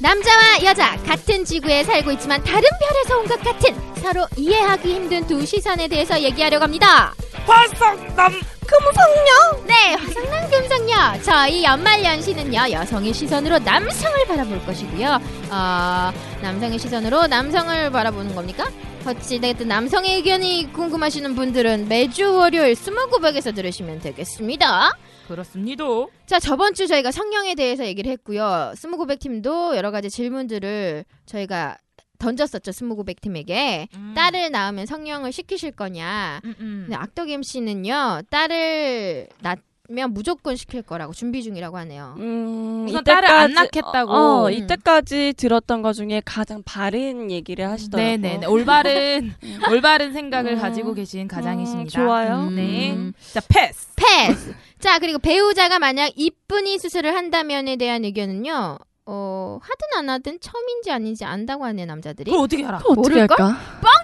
[0.00, 5.44] 남자와 여자 같은 지구에 살고 있지만 다른 별에서 온 것 같은 서로 이해하기 힘든 두
[5.44, 7.14] 시선에 대해서 얘기하려고 합니다.
[7.46, 8.32] 화성남
[8.66, 9.66] 금성녀.
[9.66, 11.22] 네, 화성난 금성녀.
[11.22, 15.18] 저희 연말 연시는요, 여성의 시선으로 남성을 바라볼 것이고요.
[15.50, 18.68] 어, 남성의 시선으로 남성을 바라보는 겁니까?
[19.10, 24.92] 어찌됐든 남성의 의견이 궁금하시는 분들은 매주 월요일 스무고백에서 들으시면 되겠습니다.
[25.26, 25.84] 그렇습니다.
[26.26, 28.72] 자, 저번 주 저희가 성형에 대해서 얘기를 했고요.
[28.76, 31.78] 스무고백 팀도 여러 가지 질문들을 저희가
[32.20, 33.88] 던졌었죠, 스무고백 팀에게.
[33.96, 34.12] 음.
[34.14, 36.40] 딸을 낳으면 성형을 시키실 거냐.
[36.44, 36.84] 음, 음.
[36.86, 39.56] 근데 악덕 MC는요, 딸을 낳으
[39.90, 42.14] 면 무조건 시킬 거라고 준비 중이라고 하네요.
[42.18, 44.12] 음, 우선 딸을 안 이때까지- 낳겠다고.
[44.12, 44.52] 어, 음.
[44.52, 48.16] 이때까지 들었던 것 중에 가장 바른 얘기를 하시더라고요.
[48.18, 49.58] 네네 올바른 음.
[49.70, 50.60] 올바른 생각을 음.
[50.60, 52.00] 가지고 계신 가장이십니다.
[52.00, 52.50] 음, 좋아요.
[52.50, 52.92] 네.
[52.92, 53.12] 음.
[53.32, 53.88] 자 패스.
[53.96, 54.54] 패스!
[54.78, 61.24] 자, 그리고 배우자가 만약 이쁜이 수술을 한다면에 대한 의견은요, 어, 하든 안 하든 처음인지 아닌지
[61.26, 62.30] 안다고 하네, 남자들이.
[62.30, 62.78] 그걸 어떻게 알아?
[62.78, 63.36] 그거 어떻게 모를걸?
[63.46, 63.60] 할까?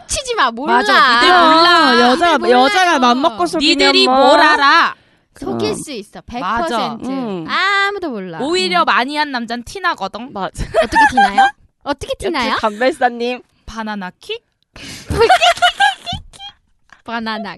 [0.07, 0.75] 치지 마, 몰라.
[0.75, 1.89] 맞아, 니들 몰라.
[1.89, 2.59] 아, 여자가 몰라요.
[2.65, 4.17] 여자가 맘 먹고 속이면 니들이 뭐.
[4.17, 4.95] 뭘 알아?
[5.39, 5.75] 속일 어.
[5.75, 6.41] 수 있어, 100%.
[6.41, 6.95] 맞아.
[7.05, 7.47] 음.
[7.49, 8.39] 아무도 몰라.
[8.41, 10.33] 오히려 많이 한 남자는 티나거든.
[10.33, 10.65] 맞아.
[10.65, 11.49] 어떻게 티나요?
[11.83, 12.57] 어떻게 티나요?
[12.57, 13.43] 감별사님.
[13.67, 14.45] 바나나 킥?
[17.05, 17.57] 바나나.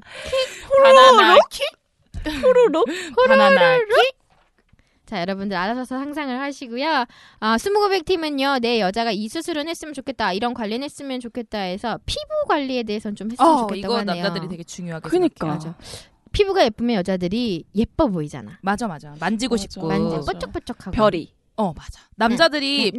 [0.82, 1.66] 바나나 킥?
[2.42, 2.86] 후루룩.
[3.26, 4.18] 바나나 킥?
[5.06, 7.06] 자, 여러분들 알아서 상상을 하시고요.
[7.40, 12.20] 아, 스무고백 팀은요, 내 여자가 이 수술은 했으면 좋겠다, 이런 관리는 했으면 좋겠다 해서 피부
[12.46, 14.22] 관리에 대해서는 좀 했으면 어, 좋겠다고 이거 하네요.
[14.22, 15.58] 남자들이 되게 중요하게 그니까.
[15.58, 15.74] 생각해요.
[16.32, 18.58] 피부가 예쁘면 여자들이 예뻐 보이잖아.
[18.62, 19.14] 맞아 맞아.
[19.20, 19.62] 만지고 맞아.
[19.62, 19.86] 싶고.
[19.88, 20.32] 만져 맞아.
[20.32, 20.90] 뽀짝뽀짝하고.
[20.96, 21.32] 별이.
[21.56, 22.00] 어 맞아.
[22.16, 22.92] 남자들이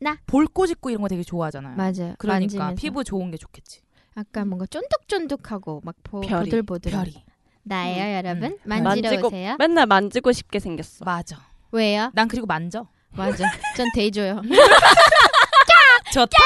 [0.00, 1.76] 나, 볼 꼬집고 이런 거 되게 좋아하잖아요.
[1.76, 2.14] 맞아요.
[2.18, 2.74] 그러니까 만지면서.
[2.74, 3.80] 피부 좋은 게 좋겠지.
[4.16, 6.90] 약간 뭔가 쫀득쫀득하고 막 보, 별이, 보들보들.
[6.92, 7.14] 별이.
[7.62, 8.44] 나예요, 음, 여러분.
[8.44, 8.58] 음.
[8.64, 9.56] 만지러 만지고 오세요.
[9.58, 11.04] 맨날 만지고 싶게 생겼어.
[11.04, 11.38] 맞아.
[11.70, 12.10] 왜요?
[12.14, 12.88] 난 그리고 만져.
[13.12, 13.44] 맞아.
[13.76, 14.42] 전 대줘요.
[16.12, 16.36] 좋다.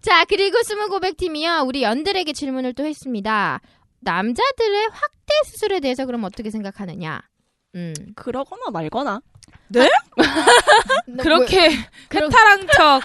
[0.00, 1.64] 자, 그리고 스무 고백 팀이요.
[1.66, 3.60] 우리 연들에게 질문을 또 했습니다.
[4.00, 7.20] 남자들의 확대 수술에 대해서 그럼 어떻게 생각하느냐?
[7.74, 7.94] 음.
[8.14, 9.20] 그러거나 말거나.
[11.22, 11.70] 그렇게
[12.08, 13.02] 그러- 해타랑척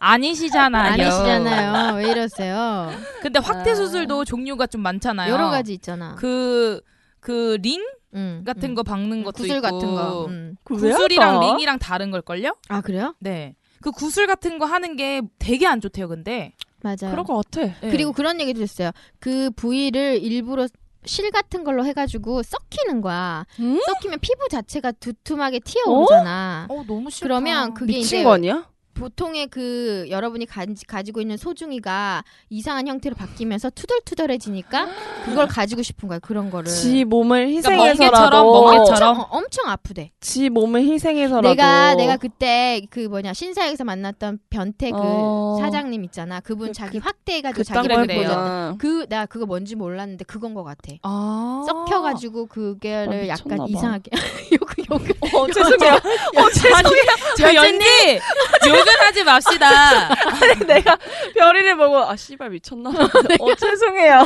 [0.00, 0.92] 아니시잖아요.
[0.92, 1.96] 아니시잖아요.
[1.96, 2.90] 왜 이러세요?
[3.20, 3.74] 근데 확대 아.
[3.74, 5.32] 수술도 종류가 좀 많잖아요.
[5.32, 6.14] 여러 가지 있잖아.
[6.16, 6.80] 그,
[7.20, 8.74] 그, 링 음, 같은 음.
[8.74, 9.62] 거 박는 것도 구슬 있고.
[9.62, 10.26] 같은 거.
[10.26, 10.56] 음.
[10.70, 11.40] 왜 구슬이랑?
[11.40, 12.56] 링이랑 다른 걸 걸요?
[12.68, 13.14] 아, 그래요?
[13.18, 13.54] 네.
[13.82, 16.52] 그 구슬 같은 거 하는 게 되게 안 좋대요, 근데.
[16.82, 17.10] 맞아요.
[17.10, 17.60] 그럴 것 같아.
[17.80, 17.90] 네.
[17.90, 18.90] 그리고 그런 얘기도 있어요.
[19.18, 20.68] 그 부위를 일부러
[21.04, 23.46] 실 같은 걸로 해가지고 썩히는 거야.
[23.60, 23.78] 음?
[23.86, 26.66] 썩히면 피부 자체가 두툼하게 튀어오르잖아.
[26.68, 27.24] 어, 너무 싫다.
[27.24, 28.68] 그러면 그게 미친 이제 거 아니야?
[28.98, 34.88] 보통의 그 여러분이 가지, 가지고 있는 소중이가 이상한 형태로 바뀌면서 투덜투덜해지니까
[35.24, 36.70] 그걸 가지고 싶은 거야 그런 거를.
[36.70, 39.08] 지 몸을 그러니까 희생해서라도 멍게처럼.
[39.10, 40.10] 엄청, 어, 엄청 아프대.
[40.20, 45.58] 지 몸을 희생해서라도 내가 내가 그때 그 뭐냐 신사역에서 만났던 변태 그 어.
[45.60, 46.40] 사장님 있잖아.
[46.40, 48.18] 그분 그- 자기 확대해가지고 그딴 자기 그래, 걸 그래요.
[48.18, 48.40] 보여줬다.
[48.42, 50.92] 보면 그 내가 그거 뭔지 몰랐는데 그건 것 같아.
[51.02, 51.64] 아.
[51.66, 53.64] 썩혀가지고 그게를 아, 약간 봐.
[53.68, 54.10] 이상하게
[54.52, 54.98] 욕 욕.
[55.34, 55.94] 어 죄송해요.
[55.94, 57.02] 어 죄송해요.
[57.36, 57.84] 저 연지
[58.88, 60.08] 욕은 하지 맙시다.
[60.66, 60.96] 내가
[61.34, 62.90] 별이를 보고 아 씨발 미쳤나?
[63.40, 64.24] 어 죄송해요.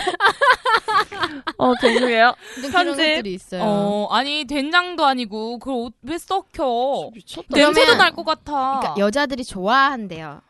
[1.58, 2.34] 어 죄송해요.
[2.70, 2.96] 편집.
[2.96, 3.62] 것들이 있어요.
[3.64, 7.10] 어, 아니 된장도 아니고 그걸 옷- 왜 썩혀?
[7.14, 7.48] 미쳤다.
[7.50, 8.78] 냄새도 날 것 같아.
[8.80, 10.40] 그러니까 여자들이 좋아한대요.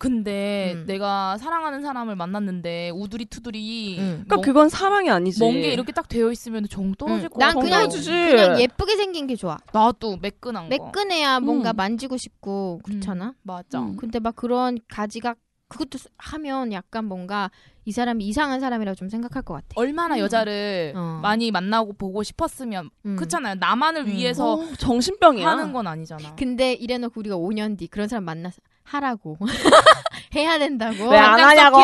[0.00, 0.86] 근데 음.
[0.86, 4.24] 내가 사랑하는 사람을 만났는데 우두리 투두리 음.
[4.26, 5.40] 그러니까 그건 사랑이 아니지.
[5.44, 7.52] 먼게 이렇게 딱 되어 있으면 정 떨어질 음, 것 난.
[7.60, 8.10] 그냥 떨어지지.
[8.10, 9.58] 그냥 예쁘게 생긴 게 좋아.
[9.74, 10.68] 나도 매끈한 거.
[10.70, 11.76] 매끈해야 뭔가 음.
[11.76, 13.34] 만지고 싶고 그렇잖아.
[13.42, 13.78] 맞아.
[13.80, 13.98] 음.
[13.98, 15.34] 근데 막 그런 가지가
[15.68, 17.50] 그것도 스- 하면 약간 뭔가
[17.84, 19.66] 이 사람이 이상한 사람이라고 좀 생각할 것 같아.
[19.74, 21.20] 얼마나 여자를 어.
[21.22, 23.16] 많이 만나고 보고 싶었으면 음.
[23.16, 23.56] 그렇잖아요.
[23.56, 24.06] 나만을 음.
[24.06, 25.46] 위해서 어, 정신병이야.
[25.46, 26.34] 하는 건 아니잖아.
[26.36, 29.38] 근데 이래놓고 우리가 5년 뒤 그런 사람 만나서 하라고
[30.34, 31.08] 해야 된다고.
[31.10, 31.78] 왜 안 하냐고.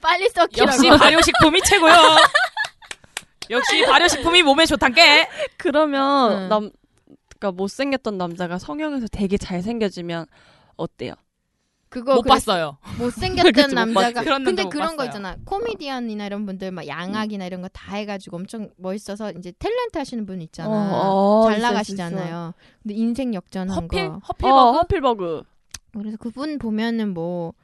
[0.00, 0.72] 빨리 썩히라고.
[0.72, 1.92] 역시 발효식품이 최고요.
[3.50, 5.28] 역시 발효식품이 몸에 좋단게.
[5.56, 6.48] 그러면 응.
[6.48, 6.70] 남
[7.38, 10.26] 그러니까 못생겼던 남자가 성형해서 되게 잘생겨지면
[10.76, 11.14] 어때요?
[11.88, 12.78] 그거 못 봤어요.
[12.98, 14.22] 못생겼던 못 남자가.
[14.22, 15.04] 그런 근데 못 그런 거.
[15.04, 20.26] 있잖아 코미디언이나 이런 분들 막 양악이나 이런 거 다 해가지고 엄청 멋있어서 이제 탤런트 하시는
[20.26, 24.78] 분 있잖아 어, 어, 잘 있어, 나가시잖아요 근데 인생 역전한 허필 거 허필 어, 버그.
[24.78, 25.42] 허필버그.
[26.00, 27.54] 그래서 그분 보면은 뭐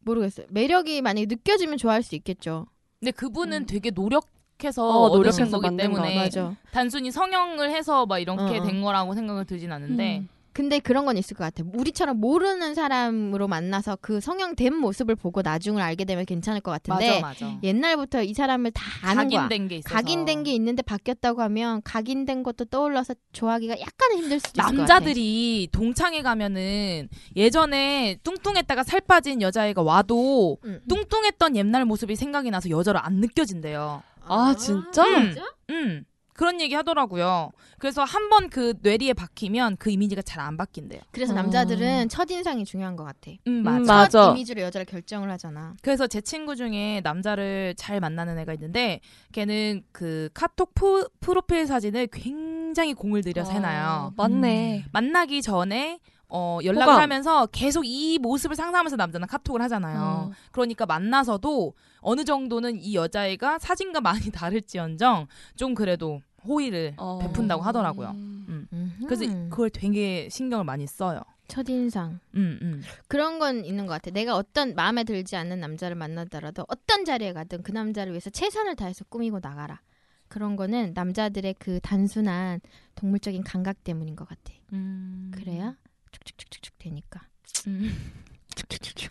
[0.00, 2.66] 모르겠어요 매력이 만약에 느껴지면 좋아할 수 있겠죠
[3.00, 3.66] 근데 그분은 음.
[3.66, 8.62] 되게 노력해서 어, 노력해서 거기 때문에 거, 단순히 성형을 해서 막 이렇게 어, 어.
[8.62, 10.28] 된 거라고 생각을 들진 않는데 음.
[10.54, 15.82] 근데 그런 건 있을 것 같아 우리처럼 모르는 사람으로 만나서 그 성형된 모습을 보고 나중을
[15.82, 17.58] 알게 되면 괜찮을 것 같은데 맞아 맞아.
[17.62, 22.44] 옛날부터 이 사람을 다 아는 거야 각인된 게 있어서 각인된 게 있는데 바뀌었다고 하면 각인된
[22.44, 24.94] 것도 떠올라서 좋아하기가 약간은 힘들 수도 있을 것 같아.
[24.94, 30.80] 남자들이 동창회 가면은 예전에 뚱뚱했다가 살 빠진 여자애가 와도 응.
[30.88, 34.04] 뚱뚱했던 옛날 모습이 생각이 나서 여자로 안 느껴진대요.
[34.26, 35.04] 아 진짜?
[35.04, 35.34] 음.
[35.70, 36.04] 음.
[36.34, 37.50] 그런 얘기 하더라고요.
[37.78, 41.00] 그래서 한 번 그 뇌리에 박히면 그 이미지가 잘 안 바뀐대요.
[41.12, 41.36] 그래서 어.
[41.36, 43.30] 남자들은 첫 인상이 중요한 것 같아.
[43.46, 44.08] 음, 맞아.
[44.08, 44.30] 첫 맞아.
[44.32, 45.74] 이미지로 여자를 결정을 하잖아.
[45.82, 49.00] 그래서 제 친구 중에 남자를 잘 만나는 애가 있는데
[49.32, 53.80] 걔는 그 카톡 프, 프로필 사진을 굉장히 공을 들여서 해놔요.
[53.84, 54.86] 아, 맞네.
[54.92, 57.00] 만나기 전에 어, 연락을 호감.
[57.02, 60.00] 하면서 계속 이 모습을 상상하면서 남자는 카톡을 하잖아요.
[60.00, 60.30] 어.
[60.50, 61.74] 그러니까 만나서도
[62.04, 65.26] 어느 정도는 이 여자애가 사진과 많이 다를지언정
[65.56, 67.18] 좀 그래도 호의를 어.
[67.22, 68.10] 베푼다고 하더라고요.
[68.10, 68.66] 음.
[68.72, 69.06] 음흠.
[69.06, 71.20] 그래서 그걸 되게 신경을 많이 써요.
[71.48, 72.20] 첫 인상.
[72.34, 72.82] 음, 음.
[73.08, 74.10] 그런 건 있는 것 같아.
[74.10, 79.04] 내가 어떤 마음에 들지 않는 남자를 만나더라도 어떤 자리에 가든 그 남자를 위해서 최선을 다해서
[79.04, 79.80] 꾸미고 나가라.
[80.28, 82.60] 그런 거는 남자들의 그 단순한
[82.94, 84.52] 동물적인 감각 때문인 것 같아.
[84.72, 85.30] 음.
[85.34, 85.76] 그래야
[86.12, 87.28] 축축축축축 되니까.
[87.66, 87.92] 음.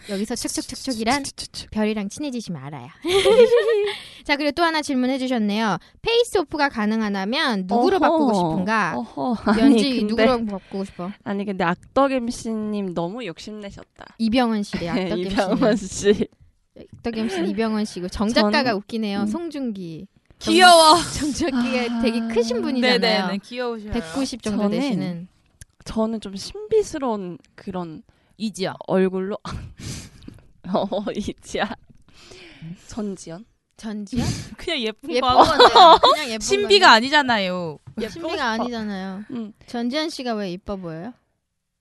[0.10, 1.24] 여기서 축축축축이란
[1.72, 2.88] 별이랑 친해지시면 알아요.
[4.24, 5.78] 자 그리고 또 하나 질문해 주셨네요.
[6.02, 8.00] face off가 가능하다면 누구로 어허.
[8.00, 8.94] 바꾸고 싶은가?
[8.98, 9.60] 어허.
[9.60, 11.12] 연지 근데, 누구로 바꾸고 싶어?
[11.24, 14.16] 아니 근데 악덕 MC님 너무 욕심내셨다.
[14.18, 14.90] 이병헌 씨래.
[14.90, 15.76] 악덕 이병헌 MC는.
[15.78, 16.28] 씨.
[16.98, 19.22] 악덕 MC는 이병헌 씨고 정 작가가 전- 웃기네요.
[19.22, 19.28] 음.
[19.28, 20.08] 송중기.
[20.40, 20.96] 귀여워.
[21.14, 21.68] 정 작가가
[21.98, 22.02] 아.
[22.02, 23.00] 되게 크신 분이잖아요.
[23.00, 23.92] 네네네 귀여우셔요.
[23.92, 25.28] 190 정도 되시는.
[25.86, 28.04] 저는 좀 신비스러운 그런
[28.38, 28.74] 이지야.
[28.88, 29.38] 얼굴로
[30.74, 31.70] 어 이지야
[32.88, 33.46] 전지현
[33.78, 34.26] 전지현?
[34.58, 35.44] 그냥 예쁜 예쁜 거.
[35.44, 35.64] 건데.
[36.14, 37.80] 그냥 예쁜 신비가 아니잖아요.
[37.96, 38.10] 건데.
[38.10, 39.24] 신비가 아니잖아요.
[39.32, 39.54] 응.
[39.68, 41.14] 전지현 씨가 왜 이뻐 보여요?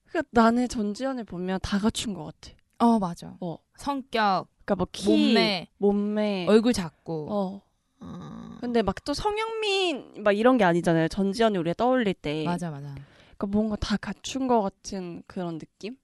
[0.07, 2.55] 그 나는 전지현을 보면 다 갖춘 것 같아.
[2.79, 3.37] 어 맞아.
[3.41, 3.57] 어.
[3.77, 7.29] 성격, 그러니까 뭐 키, 몸매, 몸매, 얼굴 작고.
[7.31, 7.63] 어.
[8.01, 8.57] 어...
[8.61, 11.09] 근데 막 또 성형민 막 이런 게 아니잖아요.
[11.09, 12.45] 전지현이 우리가 떠올릴 때.
[12.45, 12.95] 맞아 맞아.
[13.37, 15.97] 그러니까 뭔가 다 갖춘 것 같은 그런 느낌?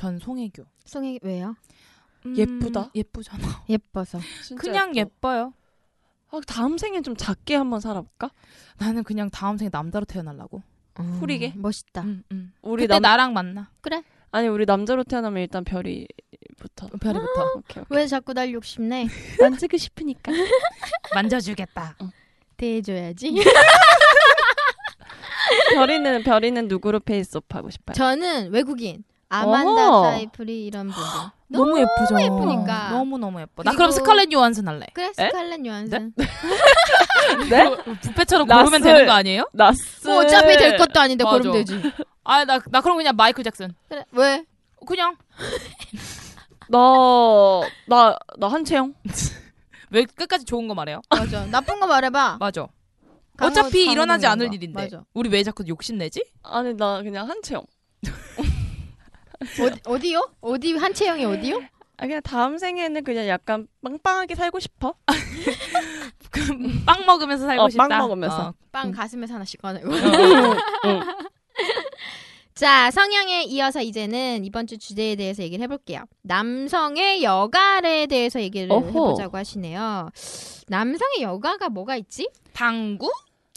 [0.00, 0.64] 전 송혜교.
[0.86, 1.54] 송혜 왜요?
[2.24, 2.90] 음, 예쁘다?
[2.94, 3.64] 예쁘잖아.
[3.68, 4.18] 예뻐서.
[4.58, 5.34] 그냥 예뻐.
[5.34, 5.52] 예뻐 요.
[6.30, 8.30] 아, 다음 생엔 좀 작게 한번 살아볼까?
[8.78, 10.62] 나는 그냥 다음 생에 남자로 태어나려고.
[10.94, 11.52] 후리게?
[11.54, 12.00] 음, 멋있다.
[12.00, 12.52] 음, 음.
[12.62, 13.70] 우리 그때 남 나랑 만나.
[14.30, 19.06] 아니 우리 남자로 태어나면 일단 별이부터 별이부터 오케이 오케이 왜 자꾸 날 욕심내?
[19.38, 20.32] 만지고 싶으니까
[21.14, 21.98] 만져주겠다.
[22.56, 23.34] 대해줘야지.
[25.74, 27.94] 별이는 별이는 누구로 face off 하고 싶어요?
[27.94, 30.10] 저는 외국인 아만다 어허.
[30.10, 31.02] 사이프리 이런 분들.
[31.48, 32.20] 너무 예쁘죠.
[32.20, 32.90] 예쁘니까.
[32.90, 33.62] 너무 너무 예뻐.
[33.62, 34.86] 나 그리고- 그럼 스칼렛 요한슨 할래.
[34.92, 36.12] 그래 스칼렛 요한슨.
[37.48, 37.70] 네?
[38.02, 38.64] 뷔페처럼 나스.
[38.64, 39.48] 고르면 되는 거 아니에요?
[39.52, 41.38] 나스 뭐 어차피 될 것도 아닌데 맞아.
[41.38, 41.80] 고르면 되지.
[42.24, 43.72] 아 나 나 그럼 그냥 마이클 잭슨.
[43.88, 44.44] 그래 왜?
[44.86, 45.16] 그냥
[46.68, 46.78] 나
[47.88, 48.94] 나 나 한채영
[49.90, 51.00] 왜 끝까지 좋은 거 말해요?
[51.10, 51.46] 맞아.
[51.46, 52.36] 나쁜 거 말해봐.
[52.38, 52.66] 맞아.
[53.36, 54.54] 강호- 어차피 일어나지 이런 않을 거.
[54.54, 54.82] 일인데.
[54.82, 55.04] 맞아.
[55.14, 56.24] 우리 왜 자꾸 욕심 내지?
[56.42, 57.62] 아니 나 그냥 한채영
[59.40, 60.30] 어디, 어디요?
[60.40, 61.62] 어디 한채영이 어디요?
[61.96, 64.94] 아 그냥 다음 생에는 그냥 약간 빵빵하게 살고 싶어
[66.86, 67.88] 빵 먹으면서 살고 어, 싶다.
[67.88, 68.48] 빵 먹으면서.
[68.48, 68.54] 어.
[68.72, 68.92] 빵 응.
[68.92, 69.90] 가슴에서 하나씩 꺼내고.
[69.92, 71.00] 응.
[72.54, 76.04] 자, 성향에 이어서 이제는 이번 주 주제에 대해서 얘기를 해볼게요.
[76.22, 78.86] 남성의 여가에 대해서 얘기를 어허.
[78.86, 80.10] 해보자고 하시네요.
[80.68, 82.28] 남성의 여가가 뭐가 있지?
[82.52, 83.10] 당구?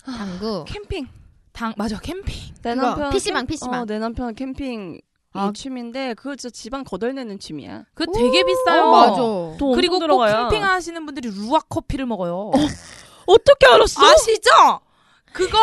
[0.05, 0.63] 당구.
[0.67, 1.07] 캠핑
[1.51, 2.55] 당 맞아 캠핑.
[2.63, 3.81] 내 남편 PC방, PC방.
[3.81, 4.99] 어, 내 남편은 캠핑
[5.33, 5.47] 아.
[5.49, 8.83] 이 취미인데 그거 진짜 집안 거덜내는 취미야 그 되게 비싸요.
[8.83, 9.15] 어, 맞아.
[9.57, 10.49] 돈 그리고 꼭 들어가요.
[10.49, 12.51] 캠핑 하시는 분들이 루악 커피를 먹어요.
[13.25, 14.05] 어 떻게 알았어?
[14.05, 14.49] 아시죠?
[15.33, 15.57] 그거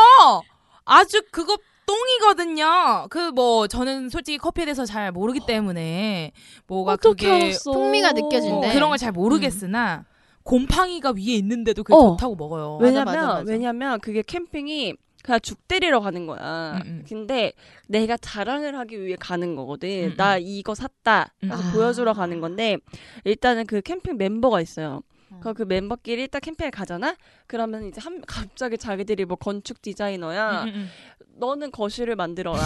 [0.85, 1.57] 아주 그거
[1.87, 3.07] 똥이거든요.
[3.11, 6.33] 그 뭐 저는 솔직히 커피에 대해서 잘 모르기 때문에
[6.67, 7.73] 뭐가 어떻게 그게 알았어?
[7.73, 8.73] 풍미가 어, 느껴진대.
[8.73, 10.05] 그런 걸 잘 모르겠으나
[10.43, 12.01] 곰팡이가 위에 있는데도 그게 어.
[12.17, 12.79] 좋다고 먹어요.
[12.81, 13.43] 왜- 왜냐면 맞아, 맞아.
[13.47, 16.81] 왜냐면 그게 캠핑이 그냥 죽 때리러 가는 거야.
[16.85, 17.05] 음, 음.
[17.09, 17.53] 근데
[17.89, 20.13] 내가 자랑을 하기 위해 가는 거거든.
[20.13, 21.33] 음, 나 이거 샀다.
[21.45, 21.53] 음.
[21.53, 21.73] 아.
[21.73, 22.79] 보여주러 가는 건데
[23.25, 25.03] 일단은 그 캠핑 멤버가 있어요.
[25.31, 25.41] 어.
[25.43, 27.17] 그, 그 멤버끼리 일단 캠핑을 가잖아.
[27.47, 30.65] 그러면 이제 한 갑자기 자기들이 뭐 건축 디자이너야.
[30.65, 30.89] 음, 음, 음.
[31.37, 32.59] 너는 거실을 만들어라.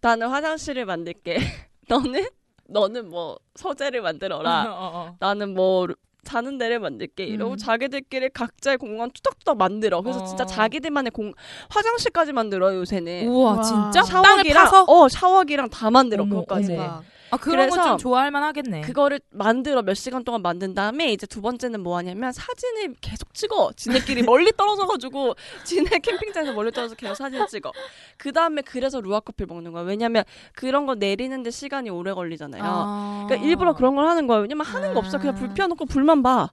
[0.00, 1.36] 나는 화장실을 만들게.
[1.88, 2.28] 너는
[2.66, 4.64] 너는 뭐 서재를 만들어라.
[4.64, 5.16] 어, 어, 어.
[5.20, 5.86] 나는 뭐
[6.24, 7.56] 자는 데를 만들게 이러고 음.
[7.56, 10.02] 자기들끼리 각자의 공간 투닥투닥 만들어.
[10.02, 10.24] 그래서 어.
[10.26, 11.32] 진짜 자기들만의 공
[11.68, 13.28] 화장실까지 만들어 요새는.
[13.28, 13.62] 우와 와.
[13.62, 16.68] 진짜 샤워기랑 파서 어 샤워기랑 다 만들어 어머, 그것까지.
[16.68, 17.02] 대박.
[17.34, 18.82] 아 그런 건 그래서 좀 좋아할 만하겠네.
[18.82, 23.72] 그거를 만들어 몇 시간 동안 만든 다음에 이제 두 번째는 뭐 하냐면 사진을 계속 찍어.
[23.76, 27.72] 지네끼리 멀리 떨어져가지고 지네 캠핑장에서 멀리 떨어져서 계속 사진 찍어.
[28.18, 29.82] 그 다음에 그래서 루아 커피를 먹는 거야.
[29.82, 30.22] 왜냐면
[30.54, 32.62] 그런 거 내리는데 시간이 오래 걸리잖아요.
[32.64, 33.24] 아.
[33.26, 34.42] 그러니까 일부러 그런 걸 하는 거예요.
[34.42, 35.18] 왜냐면 하는 거 없어.
[35.18, 35.38] 그냥 아.
[35.38, 36.50] 불 피워놓고 불만 봐.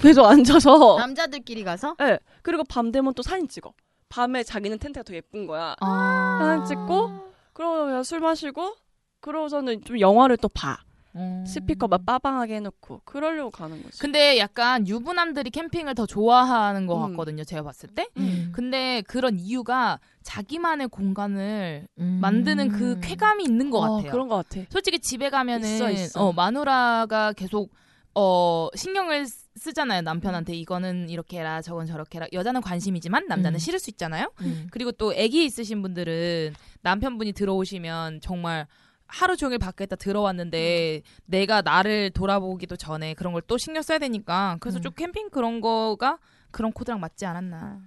[0.00, 0.98] 계속 앉아서.
[0.98, 1.94] 남자들끼리 가서?
[1.98, 2.18] 네.
[2.42, 3.72] 그리고 밤 되면 또 사진 찍어.
[4.08, 5.76] 밤에 자기는 텐트가 더 예쁜 거야.
[5.80, 6.38] 아.
[6.40, 8.74] 사진 찍고 그러고 그냥 술 마시고
[9.20, 10.78] 그러고서는 좀 영화를 또 봐.
[11.16, 11.44] 음.
[11.46, 13.98] 스피커 막 빠방하게 해놓고 그러려고 가는 거지.
[13.98, 17.10] 근데 약간 유부남들이 캠핑을 더 좋아하는 것 음.
[17.10, 17.44] 같거든요.
[17.44, 18.06] 제가 봤을 때.
[18.18, 18.50] 음.
[18.54, 22.18] 근데 그런 이유가 자기만의 공간을 음.
[22.20, 24.12] 만드는 그 쾌감이 있는 것 어, 같아요.
[24.12, 24.64] 그런 것 같아.
[24.70, 26.26] 솔직히 집에 가면은 있어, 있어.
[26.26, 27.72] 어, 마누라가 계속
[28.14, 33.58] 어 신경을 쓰- 쓰잖아요 남편한테 이거는 이렇게 해라 저건 저렇게 해라 여자는 관심이지만 남자는 음.
[33.58, 34.66] 싫을 수 있잖아요 음.
[34.70, 38.66] 그리고 또 아기 있으신 분들은 남편분이 들어오시면 정말
[39.08, 44.56] 하루 종일 밖에 있다 들어왔는데 내가 나를 돌아보기도 전에 그런 걸 또 신경 써야 되니까
[44.60, 44.82] 그래서 음.
[44.82, 46.18] 좀 캠핑 그런 거가
[46.50, 47.80] 그런 코드랑 맞지 않았나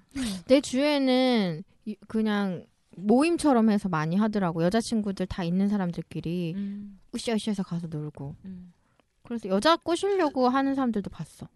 [0.48, 2.66] 내 주위에는 이- 그냥
[2.98, 4.64] 모임처럼 해서 많이 하더라고.
[4.64, 8.36] 여자친구들 다 있는 사람들끼리 음, 으쌰으쌰해서 가서 놀고.
[8.44, 8.74] 음.
[9.24, 11.48] 그래서 여자 꼬시려고 하는 사람들도 봤어.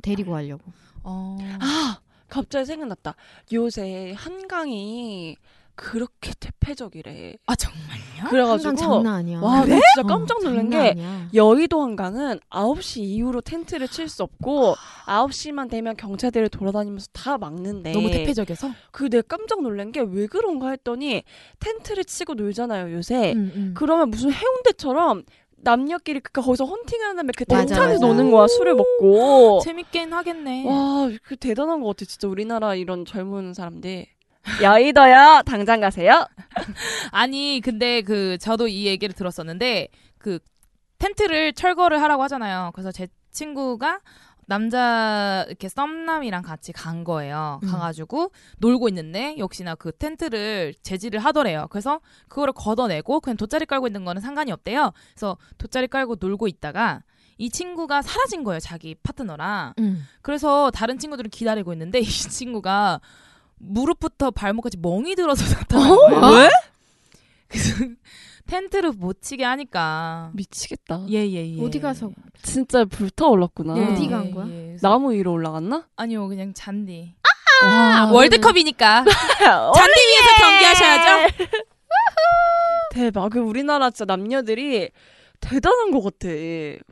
[0.00, 0.72] 데리고 가려고.
[1.02, 1.36] 어.
[1.60, 3.16] 아 갑자기 생각났다.
[3.52, 5.36] 요새 한강이
[5.76, 7.34] 그렇게 대패적이래.
[7.46, 8.30] 아 정말요?
[8.30, 9.40] 그래가지고 한강 장난 아니야.
[9.40, 11.28] 와, 나 진짜 어, 깜짝 놀란 장난 게 아니야.
[11.34, 14.74] 여의도 한강은 9시 이후로 텐트를 칠 수 없고
[15.06, 20.70] 9시만 되면 경찰들이 돌아다니면서 다 막는데 너무 대패적이어서 그 내가 깜짝 놀란 게 왜 그런가
[20.70, 21.22] 했더니
[21.60, 23.74] 텐트를 치고 놀잖아요 요새 음, 음.
[23.76, 25.24] 그러면 무슨 해운대처럼
[25.58, 27.98] 남녀끼리 그 거기서 헌팅하는 다음에 그 맞아.
[27.98, 32.04] 노는 거야 술을 먹고 재밌긴 하겠네 와, 그 대단한 것 같아.
[32.04, 34.06] 진짜 우리나라 이런 젊은 사람들.
[34.62, 36.26] 여의도요, 당장 가세요.
[37.12, 39.88] 아니 근데 그 저도 이 얘기를 들었었는데
[40.18, 40.38] 그
[40.98, 42.70] 텐트를 철거를 하라고 하잖아요.
[42.74, 44.00] 그래서 제 친구가
[44.46, 47.60] 남자 이렇게 썸남이랑 같이 간 거예요.
[47.64, 47.68] 음.
[47.68, 51.66] 가가지고 놀고 있는데 역시나 그 텐트를 제지를 하더래요.
[51.70, 54.92] 그래서 그거를 걷어내고 그냥 돗자리 깔고 있는 거는 상관이 없대요.
[55.14, 57.02] 그래서 돗자리 깔고 놀고 있다가
[57.38, 58.60] 이 친구가 사라진 거예요.
[58.60, 59.74] 자기 파트너랑.
[59.80, 60.06] 음.
[60.22, 63.00] 그래서 다른 친구들은 기다리고 있는데 이 친구가
[63.58, 66.36] 무릎부터 발목까지 멍이 들어서 나타난 거예요.
[66.36, 66.48] 왜?
[67.48, 67.74] 그래서
[68.46, 71.06] 텐트를 못 치게 하니까 미치겠다.
[71.10, 71.62] 예 예 예.
[71.62, 72.10] 어디 가서
[72.42, 73.76] 진짜 불타올랐구나.
[73.78, 74.46] 예, 어디 간 예, 거야?
[74.48, 74.66] 예.
[74.68, 75.86] 그래서 나무 위로 올라갔나?
[75.96, 77.14] 아니요 그냥 잔디.
[77.64, 79.04] 와, 월드컵이니까
[79.38, 81.34] 잔디 위에서 경기하셔야죠.
[82.90, 83.30] 대박.
[83.30, 84.90] 그 우리나라 진짜 남녀들이
[85.40, 86.28] 대단한 것 같아.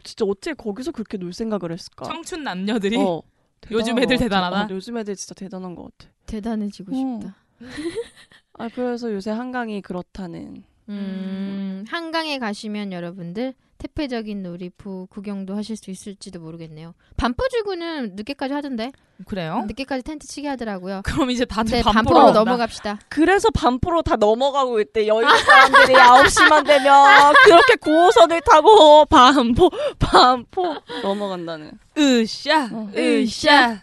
[0.03, 2.07] 진짜 어떻게 거기서 그렇게 놀 생각을 했을까?
[2.07, 3.23] 청춘 남녀들이 어,
[3.71, 4.17] 요즘 애들.
[4.19, 4.63] 대단하다?
[4.65, 6.11] 어, 요즘 애들 진짜 대단한 것 같아.
[6.27, 7.21] 대단해지고 어.
[7.21, 7.37] 싶다.
[8.59, 10.65] 아, 그래서 요새 한강이 그렇다는.
[10.89, 16.95] 음, 한강에 가시면 여러분들 태폐적인 놀이부 구경도 하실 수 있을지도 모르겠네요.
[17.17, 18.93] 반포지구는 늦게까지 하던데.
[19.27, 19.65] 그래요?
[19.67, 21.03] 늦게까지 텐트 치게 하더라고요.
[21.05, 22.33] 그럼 이제 다들 네, 반포로 반포로.
[22.33, 22.99] 넘어갑시다.
[23.09, 25.07] 그래서 반포로 다 넘어가고 있대.
[25.07, 31.73] 여의도 사람들이 9시만 되면 그렇게 9호선을 타고 반포, 반포 넘어간다는.
[31.99, 32.91] 으쌰 어.
[32.97, 33.81] 으쌰.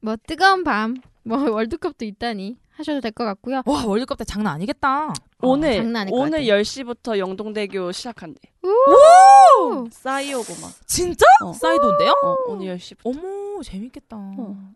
[0.00, 0.96] 뭐 뜨거운 밤,
[1.30, 3.62] 뭐 월드컵도 있다니 하셔도 될 것 같고요.
[3.66, 5.12] 와 월드컵 때 장난 아니겠다.
[5.42, 6.60] 오늘, 장난 아닐 것 오늘 같아.
[6.60, 8.40] 10시부터 영동대교 시작한대.
[8.62, 9.86] 오!
[9.90, 10.72] 싸이오고 막.
[10.86, 11.24] 진짜?
[11.42, 11.52] 어.
[11.52, 12.12] 사이드인데요?
[12.22, 13.00] 어, 오늘 10시부터.
[13.04, 14.16] 어머 재밌겠다.
[14.16, 14.72] 어.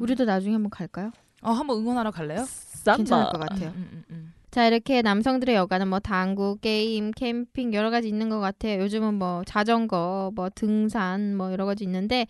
[0.00, 1.10] 우리도 나중에 한번 갈까요?
[1.42, 2.44] 어, 한번 응원하러 갈래요?
[2.84, 3.30] 괜찮을 쌈바.
[3.32, 3.70] 것 같아요.
[3.70, 4.32] 음, 음, 음.
[4.50, 8.80] 자 이렇게 남성들의 여가는 뭐 당구, 게임, 캠핑 여러 가지 있는 것 같아요.
[8.82, 12.26] 요즘은 뭐 자전거, 뭐 등산, 뭐 여러 가지 있는데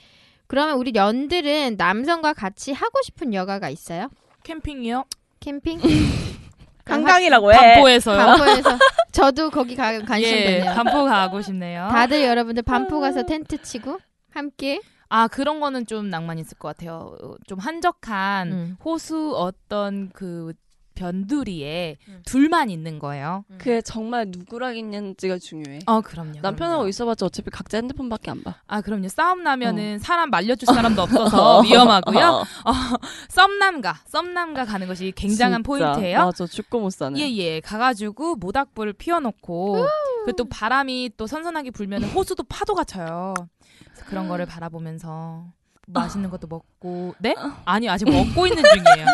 [0.51, 4.09] 그러면 우리 연들은 남성과 같이 하고 싶은 여가가 있어요?
[4.43, 5.05] 캠핑이요?
[5.39, 5.79] 캠핑?
[6.85, 7.57] 한강이라고 해.
[7.57, 8.17] 반포에서요.
[8.19, 8.79] 반포에서
[9.13, 10.75] 저도 거기 가, 관심 예, 있네요.
[10.75, 11.87] 반포 가고 싶네요.
[11.93, 14.01] 다들 여러분들 반포 가서 텐트 치고
[14.33, 17.17] 함께 아 그런 거는 좀 낭만 있을 것 같아요.
[17.23, 18.77] 어, 좀 한적한 음.
[18.85, 20.53] 호수 어떤 그
[21.01, 22.23] 변두리에 음.
[22.27, 23.45] 둘만 있는 거예요.
[23.59, 25.81] 그게 정말 누구랑 있는지가 중요해.
[25.87, 26.41] 어 그럼요.
[26.43, 26.89] 남편하고 그럼요.
[26.89, 28.57] 있어봤자 어차피 각자 핸드폰밖에 안 봐.
[28.67, 29.09] 아 그럼요.
[29.09, 32.19] 싸움 나면은 사람 말려줄 사람도 없어서 위험하고요.
[32.27, 32.41] 어,
[32.71, 32.73] 어,
[33.31, 35.67] 썸남가 썸남가 가는 것이 굉장한 진짜.
[35.67, 36.19] 포인트예요.
[36.27, 37.19] 맞아, 죽고 못 사네.
[37.19, 39.87] 예 예 가가지고 모닥불을 피워놓고
[40.25, 43.35] 그리고 또 바람이 또 선선하게 불면 호수도 파도가 쳐요.
[43.95, 45.47] 그래서 그런 거를 바라보면서
[45.93, 47.35] 맛있는 것도 먹고 네?
[47.65, 49.07] 아니 아직 먹고 있는 중이에요.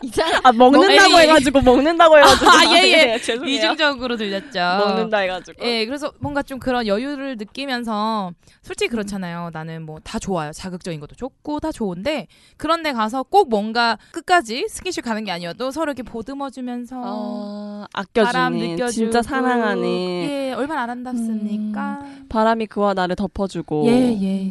[0.44, 3.06] 아 먹는다고 먹- 해가지고 먹는다고 해가지고 아, 예, 예.
[3.06, 3.54] 네, 죄송해요.
[3.56, 4.58] 이중적으로 들렸죠.
[4.58, 9.50] 먹는다 해가지고 예, 그래서 뭔가 좀 그런 여유를 느끼면서 솔직히 그렇잖아요.
[9.52, 10.50] 나는 뭐 다 좋아요.
[10.52, 12.26] 자극적인 것도 좋고 다 좋은데
[12.56, 18.54] 그런데 가서 꼭 뭔가 끝까지 스킨십 가는 게 아니어도 서로 이렇게 보듬어 주면서 어, 바람
[18.54, 22.00] 아껴주는 느껴주고 진짜 사랑하는 예, 얼마나 아름답습니까?
[22.28, 24.50] 바람이 그와 나를 덮어주고 예, 예.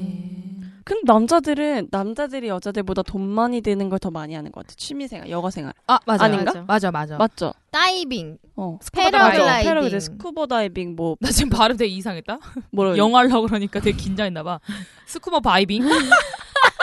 [0.89, 5.73] 근데 남자들은 남자들이 여자들보다 돈 많이 드는 걸 더 많이 하는 것 같아 취미생활 여가생활
[5.87, 6.23] 아, 맞아.
[6.25, 6.63] 아닌가?
[6.67, 7.17] 맞아, 맞아.
[7.17, 7.53] 맞죠?
[7.69, 9.69] 다이빙, 어 패러글라이딩.
[9.69, 12.39] 패러글라이딩 스쿠버 다이빙 뭐 나 지금 발음 되게 이상했다.
[12.71, 14.59] 뭐라 영어 하려고 그러니까 되게 긴장했나 봐.
[15.05, 15.83] 스쿠버 바이빙.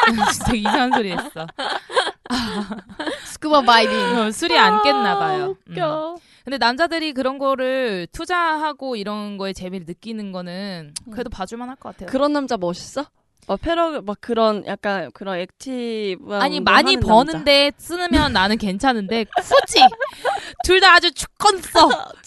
[0.47, 1.47] 되게 이상한 소리 했어.
[3.33, 4.19] 스쿠버 바이빙.
[4.19, 5.57] 어, 술이 안 깼나 봐요.
[5.67, 5.73] 음.
[5.73, 11.91] 웃겨 근데 남자들이 그런 거를 투자하고 이런 거에 재미를 느끼는 거는 그래도 봐줄만 할 것
[11.97, 12.09] 같아요.
[12.09, 13.05] 그런 남자 멋있어?
[13.49, 17.07] 막 패러 막 그런 약간 그런 active한 아니 많이 남자.
[17.09, 19.81] 버는데 쓰면 나는 괜찮은데 굳이
[20.65, 21.89] 둘 다 아주 축건 써.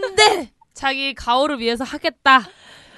[0.00, 2.42] 근데 자기 가오를 위해서 하겠다.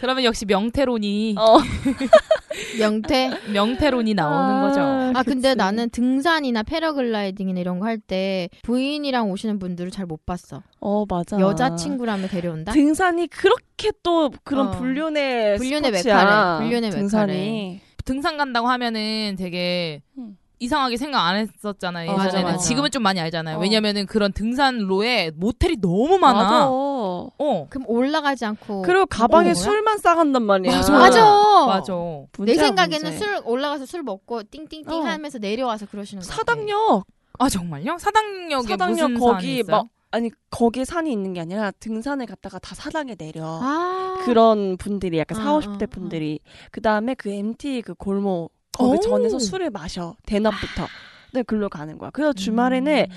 [0.00, 1.58] 그러면 역시 명태론이 어.
[2.78, 3.30] 명태.
[3.52, 4.80] 명태론이 나오는 거죠.
[5.18, 5.56] 아 근데 그치.
[5.56, 10.62] 나는 등산이나 패러글라이딩이나 이런 거 할 때 부인이랑 오시는 분들을 잘 못 봤어.
[10.80, 11.38] 어 맞아.
[11.40, 12.72] 여자 친구라면 데려온다.
[12.72, 14.70] 등산이 그렇게 또 그런 어.
[14.72, 16.16] 불륜의 불륜의 스포츠야.
[16.16, 16.64] 메카래.
[16.64, 17.80] 불륜의 등산이.
[18.04, 20.36] 등산 간다고 하면은 되게 음.
[20.58, 22.10] 이상하게 생각 안 했었잖아요.
[22.10, 22.58] 어, 예전에는 맞아, 맞아.
[22.58, 23.58] 지금은 좀 많이 알잖아요.
[23.58, 23.60] 어.
[23.60, 26.42] 왜냐면은 그런 등산로에 모텔이 너무 많아.
[26.42, 26.66] 맞아.
[26.68, 27.66] 어.
[27.68, 28.82] 그럼 올라가지 않고.
[28.82, 29.54] 그리고 가방에?
[29.54, 30.76] 술만 싸간단 말이야.
[30.76, 30.92] 맞아.
[30.92, 31.66] 맞아.
[31.66, 31.92] 맞아.
[32.38, 33.18] 내 생각에는 문제.
[33.18, 35.00] 술 올라가서 술 먹고 띵띵띵 어.
[35.00, 36.26] 하면서 내려와서 그러시는 거.
[36.26, 37.04] 사당역
[37.38, 37.98] 아 정말요?
[37.98, 39.62] 사당역에 사당역 무슨 거기?
[39.62, 43.42] 막 아니 거기에 산이 있는 게 아니라 등산을 갔다가 다 사당에 내려.
[43.44, 44.22] 아.
[44.24, 45.86] 그런 분들이 약간 어, 4, 어, 50대 어.
[45.90, 46.40] 분들이
[46.70, 49.00] 그다음에 그 MT 그 골목 거기 오.
[49.00, 50.86] 전에서 술을 마셔 대낮부터.
[51.30, 52.10] 근데 글로 가는 거야.
[52.10, 53.16] 그래서 주말에는 음.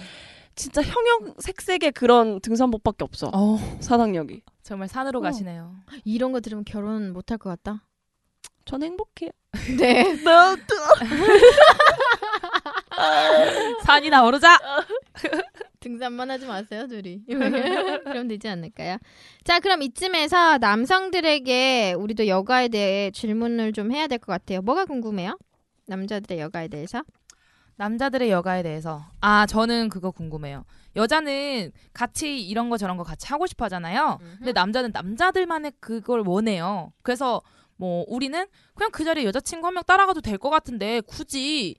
[0.56, 3.32] 진짜 형형 색색의 그런 등산복밖에 없어.
[3.34, 4.42] 어, 사당역이.
[4.64, 5.22] 정말 산으로 어.
[5.22, 5.76] 가시네요.
[6.04, 7.84] 이런 거 들으면 결혼 못할 것 같다.
[8.66, 9.32] 전 행복해요.
[9.80, 10.16] 네.
[13.84, 14.58] 산이나 오르자.
[15.80, 17.22] 등산만 하지 마세요, 둘이.
[17.26, 18.98] 그럼 되지 않을까요?
[19.46, 24.62] 자, 그럼 이쯤에서 남성들에게 우리도 여가에 대해 질문을 좀 해야 될 것 같아요.
[24.62, 25.38] 뭐가 궁금해요?
[25.90, 27.04] 남자들의 여가에 대해서?
[27.78, 29.06] 남자들의 여가에 대해서.
[29.22, 30.66] 아, 저는 그거 궁금해요.
[30.96, 34.20] 여자는 같이 이런 거 저런 거 같이 하고 싶어 하잖아요.
[34.38, 36.92] 근데 남자는 남자들만의 그걸 원해요.
[37.04, 37.42] 그래서
[37.78, 41.76] 뭐 우리는 그냥 그 자리에 여자친구 한 명 따라가도 될 것 같은데 굳이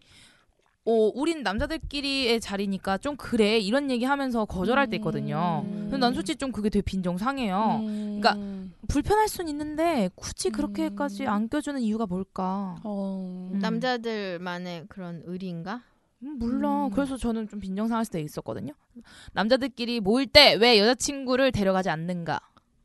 [0.86, 5.62] 어, 우린 남자들끼리의 자리니까 좀 그래 이런 얘기 하면서 거절할 때 있거든요.
[5.66, 5.80] 음.
[5.90, 7.80] 근데 난 솔직히 좀 그게 되게 빈정상해요.
[7.84, 8.32] 그러니까
[8.88, 12.76] 불편할 순 있는데 굳이 그렇게까지 안 껴주는 이유가 뭘까?
[12.84, 13.50] 어...
[13.52, 13.58] 음.
[13.58, 15.82] 남자들만의 그런 의리인가?
[16.22, 16.86] 음, 몰라.
[16.86, 16.90] 음.
[16.90, 18.72] 그래서 저는 좀 빈정상할 때 있었거든요.
[19.32, 22.40] 남자들끼리 모일 때 왜 여자친구를 데려가지 않는가?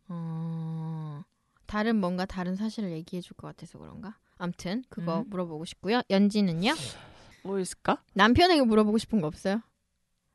[0.07, 1.23] 어...
[1.65, 4.15] 다른 뭔가 다른 사실을 얘기해 줄 것 같아서 그런가?
[4.37, 5.25] 암튼 그거 음.
[5.29, 6.01] 물어보고 싶고요.
[6.09, 6.73] 연지는요?
[7.43, 8.01] 뭐 있을까?
[8.13, 9.61] 남편에게 물어보고 싶은 거 없어요?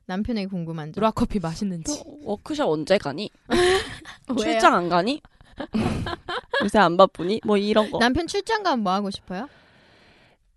[0.07, 1.01] 남편에게 궁금한 점.
[1.03, 2.03] 루아커피 맛있는지.
[2.03, 3.31] 너 워크숍 언제 가니?
[4.39, 5.21] 출장 안 가니?
[6.63, 7.41] 요새 안 바쁘니?
[7.45, 7.99] 뭐 이런 거.
[7.99, 9.49] 남편 출장 가면 뭐 하고 싶어요?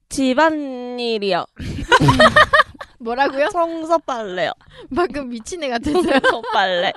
[0.09, 1.45] 집안일이요.
[3.03, 3.49] 뭐라고요?
[3.49, 4.51] 청소 빨래요.
[4.95, 6.19] 방금 미친 애 같았어요.
[6.19, 6.91] 청소 빨래.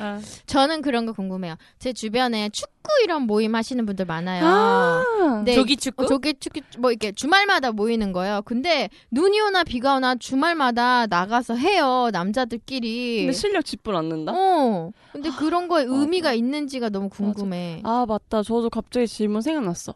[0.00, 0.20] 아.
[0.46, 1.56] 저는 그런 거 궁금해요.
[1.78, 2.72] 제 주변에 축구
[3.04, 4.44] 이런 모임 하시는 분들 많아요.
[4.44, 5.54] 아, 네.
[5.54, 6.04] 조기 축구?
[6.04, 8.42] 어, 조기 축구 뭐 이렇게 주말마다 모이는 거예요.
[8.44, 12.10] 근데 눈이 오나 비가 오나 주말마다 나가서 해요.
[12.12, 13.20] 남자들끼리.
[13.26, 14.32] 근데 실력 짓불 않는다?
[14.34, 14.92] 어.
[15.12, 16.00] 근데 그런 거에 맞아.
[16.00, 17.80] 의미가 있는지가 너무 궁금해.
[17.84, 18.42] 아 맞다.
[18.42, 19.94] 저도 갑자기 질문 생각났어.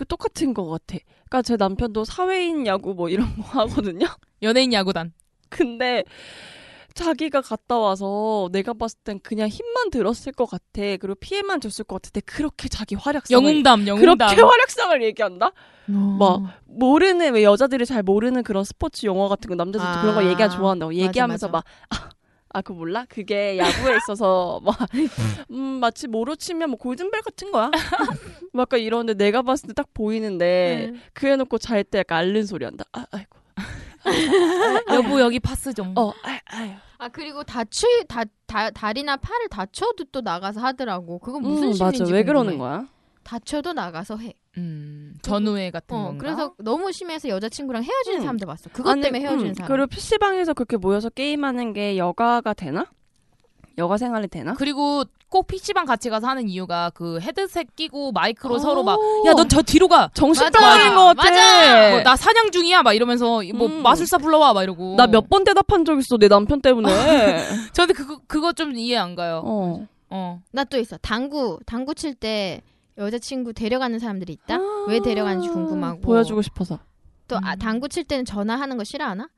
[0.00, 0.96] 그 똑같은 것 같아.
[1.28, 4.06] 그러니까 제 남편도 사회인 야구 뭐 이런 거 하거든요.
[4.40, 5.12] 연예인 야구단.
[5.50, 6.04] 근데
[6.94, 10.62] 자기가 갔다 와서 내가 봤을 땐 그냥 힘만 들었을 것 같아.
[10.98, 14.30] 그리고 피해만 줬을 것 같은데 그렇게 자기 활약상을 영웅담, 영웅담.
[14.30, 15.48] 그렇게 활약상을 얘기한다?
[15.48, 16.16] 어.
[16.18, 20.24] 막 모르는 왜 여자들이 잘 모르는 그런 스포츠 용어 같은 거 남자들도 아, 그런 거
[20.24, 21.52] 얘기하면 좋아한다고 맞아, 얘기하면서 맞아.
[21.52, 22.08] 막 아,
[22.62, 23.06] 그거 몰라?
[23.08, 24.76] 그게 야구에 있어서 막
[25.50, 27.70] 음, 마치 뭐로 치면 뭐 골든벨 같은 거야.
[28.52, 31.00] 막 약간 이러는데 내가 봤을 때 딱 보이는데 네.
[31.14, 32.84] 그 해놓고 잘 때 약간 앓는 소리 한다.
[32.92, 33.38] 아, 아이고.
[34.94, 35.92] 여보 여기 파스 좀.
[35.96, 36.72] 어, 아, 아유.
[36.98, 41.18] 아 그리고 다치 다, 다 다리나 팔을 다쳐도 또 나가서 하더라고.
[41.18, 42.14] 그건 무슨 음, 심리인지 맞아.
[42.14, 42.68] 왜 그러는 궁금해.
[42.70, 42.88] 거야?
[43.22, 44.34] 다쳐도 나가서 해.
[44.56, 46.18] 음, 전우회 같은 어, 건가?
[46.20, 48.22] 그래서 너무 심해서 여자친구랑 헤어지는 음.
[48.22, 48.68] 사람도 봤어.
[48.72, 49.68] 그것 아니, 때문에 헤어지는 음, 사람.
[49.68, 52.86] 그리고 PC방에서 그렇게 모여서 게임하는 게 여가가 되나?
[53.78, 54.54] 여가 생활이 되나?
[54.54, 58.58] 그리고 꼭 PC방 같이 가서 하는 이유가 그 헤드셋 끼고 마이크로 어.
[58.58, 60.10] 서로 막야넌저 뒤로 가.
[60.12, 60.94] 정신병인.
[60.96, 61.30] 것 같아.
[61.30, 61.90] 맞아.
[61.92, 63.82] 뭐, 나 사냥 중이야 막 이러면서 뭐 음.
[63.82, 64.96] 마술사 불러와 막 이러고.
[64.96, 66.88] 나 몇 번 대답한 적 있어 내 남편 때문에.
[67.72, 69.42] 저는 그거 그거 좀 이해 안 가요.
[69.44, 69.86] 어.
[70.10, 70.42] 어.
[70.50, 70.96] 나 또 있어.
[71.00, 72.60] 당구 당구 칠때
[72.98, 74.56] 여자친구 데려가는 사람들이 있다.
[74.56, 74.84] 아.
[74.88, 76.00] 왜 데려가는지 궁금하고.
[76.00, 76.78] 보여주고 싶어서.
[77.28, 77.58] 또 아, 음.
[77.58, 79.28] 당구 칠 때는 전화하는 거 싫어하나?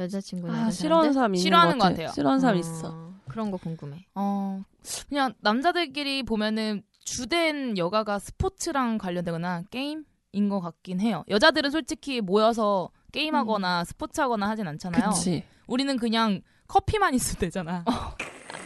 [0.00, 1.12] 여자친구나 아, 싫어하는?
[1.12, 1.92] 사람 있는 싫어하는 것것 같아.
[1.94, 2.12] 같아요.
[2.14, 3.12] 싫어하는 사람 어, 있어.
[3.28, 4.06] 그런 거 궁금해.
[4.14, 4.62] 어.
[5.08, 11.24] 그냥 남자들끼리 보면은 주된 여가가 스포츠랑 관련되거나 게임인 것 같긴 해요.
[11.28, 15.10] 여자들은 솔직히 모여서 게임하거나 스포츠하거나 하진 않잖아요.
[15.10, 15.44] 그치.
[15.66, 17.84] 우리는 그냥 커피만 있으면 되잖아.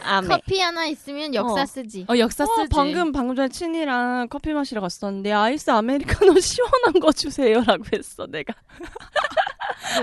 [0.03, 0.27] 아메.
[0.27, 1.65] 커피 하나 있으면 역사 어.
[1.65, 2.05] 쓰지.
[2.09, 2.69] 어, 역사 어, 쓰지.
[2.71, 8.53] 방금 방금 전에 친이랑 커피 마시러 갔었는데 아이스 아메리카노 시원한 거 주세요라고 했어 내가.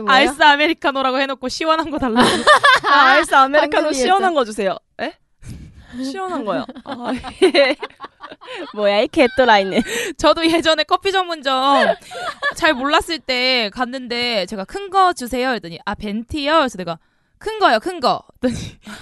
[0.07, 2.21] 아이스 아메리카노라고 해놓고 시원한 거 달라고.
[2.89, 4.77] 아, 아이스 아메리카노 방금 시원한 거 주세요.
[5.01, 5.15] 에?
[6.05, 6.65] 시원한 거요.
[6.85, 7.13] 아,
[7.43, 7.75] 예.
[8.75, 9.81] 뭐야 이 개또라이는.
[10.19, 11.87] 저도 예전에 커피 전문점
[12.57, 16.53] 잘 몰랐을 때 갔는데 제가 큰 거 주세요 했더니 아 venti요.
[16.59, 16.99] 그래서 내가
[17.39, 18.23] 큰 거요, 큰 거.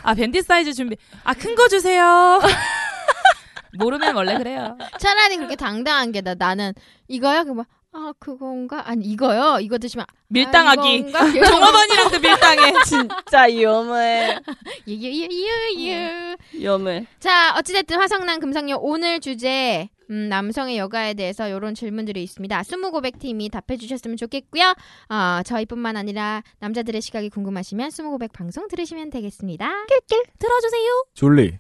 [0.03, 0.97] 아 venti 사이즈 준비.
[1.25, 2.41] 아 큰 거 주세요.
[3.79, 4.77] 모르면 원래 그래요.
[4.99, 6.35] 차라리 그렇게 당당한 게 나.
[6.35, 6.73] 나는
[7.09, 7.45] 이거요?
[7.45, 7.63] 그
[7.99, 8.91] 아 그건가?
[8.91, 9.57] 아니 이거요?
[9.63, 11.13] 이거 드시면 밀당하기.
[11.15, 11.33] 아?
[11.33, 12.73] 종업원이랑도 밀당해.
[12.85, 14.39] 진짜 위험해.
[14.87, 16.37] 유유유유.
[16.53, 17.07] 위험해.
[17.19, 22.63] 자, 어찌됐든 화성난 금상요 오늘 주제 음, 남성의 여가에 대해서 이런 질문들이 있습니다.
[22.65, 24.75] 스무 고백 팀이 답해 주셨으면 좋겠고요.
[25.09, 29.69] 어, 저희뿐만 아니라 남자들의 시각이 궁금하시면 스무 고백 방송 들으시면 되겠습니다.
[29.89, 31.05] 낄낄 들어주세요.
[31.15, 31.59] 졸리.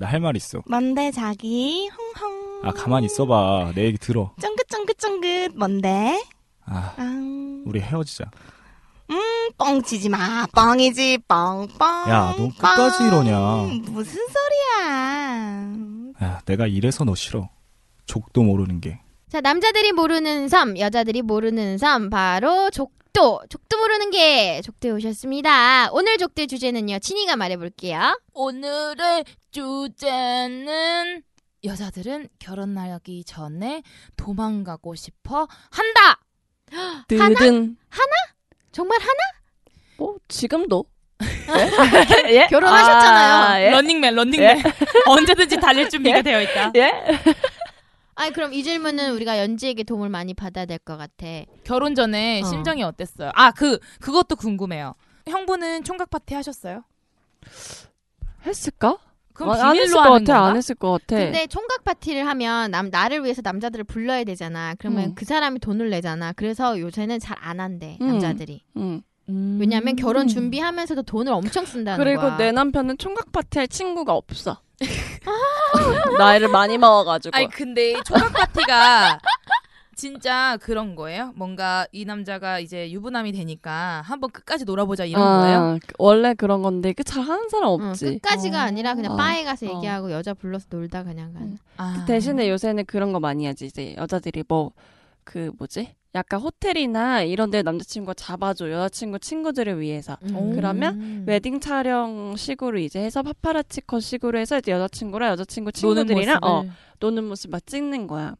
[0.00, 0.62] 나할 말 있어.
[0.68, 1.88] 뭔데 자기?
[1.88, 2.35] 흥흥.
[2.62, 3.72] 아 가만히 있어봐.
[3.74, 4.32] 내 얘기 들어.
[4.40, 6.22] 쫑긋쫑긋쫑긋 뭔데?
[6.64, 8.30] 아 아, 우리 헤어지자.
[9.10, 10.46] 음, 뻥치지 마.
[10.52, 12.10] 뻥이지 뻥뻥.
[12.10, 13.06] 야, 너 끝까지 뻥.
[13.06, 13.82] 이러냐.
[13.90, 15.72] 무슨 소리야?
[16.22, 17.48] 야 내가 이래서 너 싫어.
[18.06, 19.00] 족도 모르는 게.
[19.28, 23.40] 자, 남자들이 모르는 섬, 여자들이 모르는 섬, 바로 족도.
[23.48, 25.90] 족도 모르는 게 족도에 오셨습니다.
[25.92, 28.20] 오늘 족도의 주제는요, 친이가 말해볼게요.
[28.34, 31.22] 오늘의 주제는
[31.64, 33.82] 여자들은 결혼하기 전에
[34.16, 36.20] 도망가고 싶어 한다.
[37.08, 37.76] 드든.
[38.72, 39.12] 정말 하나?
[39.96, 40.84] 뭐 지금도.
[42.28, 42.46] 예?
[42.50, 43.32] 결혼하셨잖아요.
[43.34, 43.70] 아, 예?
[43.70, 44.62] 런닝맨, 런닝맨.
[45.08, 46.72] 언제든지 달릴 준비가 되어 있다.
[46.76, 46.92] 예?
[48.16, 51.26] 아니, 그럼 이 질문은 우리가 연지에게 도움을 많이 받아야 될 것 같아.
[51.64, 52.44] 결혼 전에 어.
[52.46, 53.30] 심정이 어땠어요?
[53.34, 54.94] 아, 그 그것도 궁금해요.
[55.26, 56.84] 형부는 총각 파티 하셨어요?
[58.44, 58.98] 했을까?
[59.36, 60.32] 그럼 아, 안 비밀로 했을 것 하는 같아.
[60.34, 60.46] 건가?
[60.50, 61.16] 안 했을 것 같아.
[61.16, 64.74] 근데 총각 파티를 하면 남, 나를 위해서 남자들을 불러야 되잖아.
[64.78, 65.14] 그러면 음.
[65.14, 66.32] 그 사람이 돈을 내잖아.
[66.32, 68.06] 그래서 요새는 잘 안 한대, 음.
[68.08, 68.62] 남자들이.
[68.78, 69.02] 응.
[69.28, 72.36] 왜냐면 결혼 준비하면서도 돈을 엄청 쓴다는 그리고 거야.
[72.38, 74.60] 내 남편은 총각 파티 할 친구가 없어.
[76.18, 77.36] 나이를 많이 먹어가지고.
[77.36, 79.18] 아니 근데 총각 파티가
[79.96, 81.32] 진짜 그런 거예요?
[81.36, 85.78] 뭔가 이 남자가 이제 유부남이 되니까 한번 끝까지 놀아보자 이런 아, 거예요?
[85.84, 88.04] 그- 원래 그런 건데 그 잘 하는 사람 어, 없지.
[88.20, 88.60] 끝까지가 어.
[88.60, 89.16] 아니라 그냥 어.
[89.16, 89.76] 바에 가서 어.
[89.76, 91.48] 얘기하고 여자 불러서 놀다 그냥 가는.
[91.48, 91.58] 음.
[91.78, 91.94] 아.
[91.98, 93.66] 그 대신에 요새는 그런 거 많이 하지.
[93.66, 94.72] 이제 여자들이 뭐
[95.24, 95.92] 그 뭐지?
[96.14, 98.70] 약간 호텔이나 이런 데 남자친구가 잡아줘.
[98.70, 100.16] 여자친구 친구들을 위해서.
[100.22, 100.52] 음.
[100.54, 106.64] 그러면 웨딩 촬영 식으로 이제 해서 파파라치 컷 식으로 해서 이제 여자친구랑 여자친구 친구들이랑 어,
[107.00, 108.36] 노는 모습 막 찍는 거야.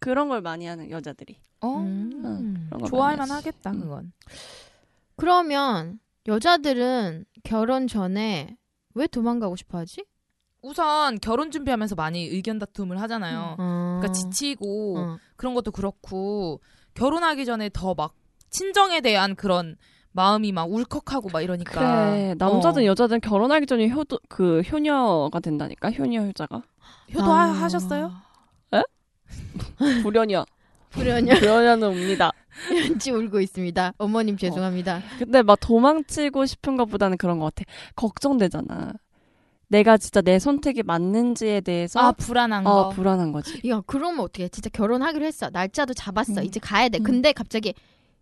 [0.00, 1.36] 그런 걸 많이 하는 여자들이.
[1.60, 1.76] 어?
[1.78, 2.10] 음.
[2.68, 3.48] 그런 걸 좋아할 많이 만 하지.
[3.48, 3.80] 하겠다 음.
[3.80, 4.12] 그건.
[5.16, 8.56] 그러면 여자들은 결혼 전에
[8.94, 10.04] 왜 도망가고 싶어하지?
[10.62, 13.56] 우선 결혼 준비하면서 많이 의견 다툼을 하잖아요.
[13.58, 13.98] 어.
[14.00, 15.18] 그러니까 지치고 어.
[15.36, 16.60] 그런 것도 그렇고
[16.94, 18.14] 결혼하기 전에 더 막
[18.50, 19.76] 친정에 대한 그런
[20.12, 21.72] 마음이 막 울컥하고 막 이러니까.
[22.10, 22.86] 그래 남자든 어.
[22.86, 26.62] 여자든 결혼하기 전에 효도 그 효녀가 된다니까 효녀 효자가
[27.14, 27.52] 효도 하- 아.
[27.52, 28.12] 하셨어요?
[30.02, 30.44] 불효녀
[30.90, 32.32] 불효녀 불효녀는 옵니다.
[32.90, 33.94] 연지 울고 있습니다.
[33.98, 35.00] 어머님 죄송합니다.
[35.18, 37.70] 근데 막 도망치고 싶은 것보다는 그런 것 같아.
[37.96, 38.92] 걱정되잖아.
[39.68, 42.88] 내가 진짜 내 선택이 맞는지에 대해서 아 불안한 어, 거.
[42.90, 43.60] 불안한 거지.
[43.68, 44.48] 야 그러면 어떻게?
[44.48, 45.48] 진짜 결혼하기로 했어.
[45.50, 46.40] 날짜도 잡았어.
[46.40, 46.44] 음.
[46.44, 46.98] 이제 가야 돼.
[46.98, 47.04] 음.
[47.04, 47.72] 근데 갑자기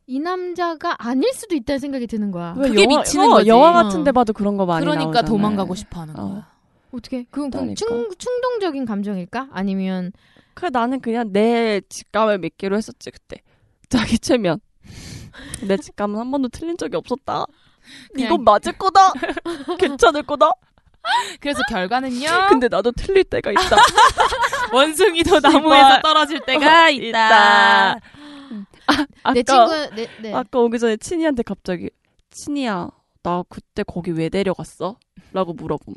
[0.07, 2.55] 이 남자가 아닐 수도 있다는 생각이 드는 거야.
[2.57, 3.49] 왜 그게 영화, 미치는 어, 거지.
[3.49, 3.73] 영화 어.
[3.73, 5.27] 같은데 봐도 그런 거 많이 그러니까 나오잖아.
[5.29, 6.29] 도망가고 싶어하는 어.
[6.29, 6.49] 거야.
[6.93, 7.25] 어떻게?
[7.31, 7.75] 그건 그러니까.
[7.75, 9.49] 충, 충동적인 감정일까?
[9.53, 10.13] 아니면
[10.59, 13.37] 그래 나는 그냥 내 직감을 믿기로 했었지 그때.
[13.89, 14.59] 자기 최면.
[15.69, 17.47] 내 직감은 한 번도 틀린 적이 없었다.
[18.19, 19.13] 이건 맞을 거다.
[19.79, 20.51] 괜찮을 거다.
[21.39, 22.27] 그래서 결과는요.
[22.49, 23.77] 근데 나도 틀릴 때가 있다.
[24.75, 25.39] 원숭이도.
[25.39, 27.09] 나무에서 떨어질 때가 어, 있다.
[27.09, 28.01] 있다.
[29.23, 30.35] 아까 내 친구 내, 네.
[30.35, 31.91] 아까 오기 전에 친이한테 갑자기
[32.31, 32.89] 친이야
[33.23, 34.99] 나 그때 거기 왜 데려갔어?
[35.33, 35.95] 라고 물어봄.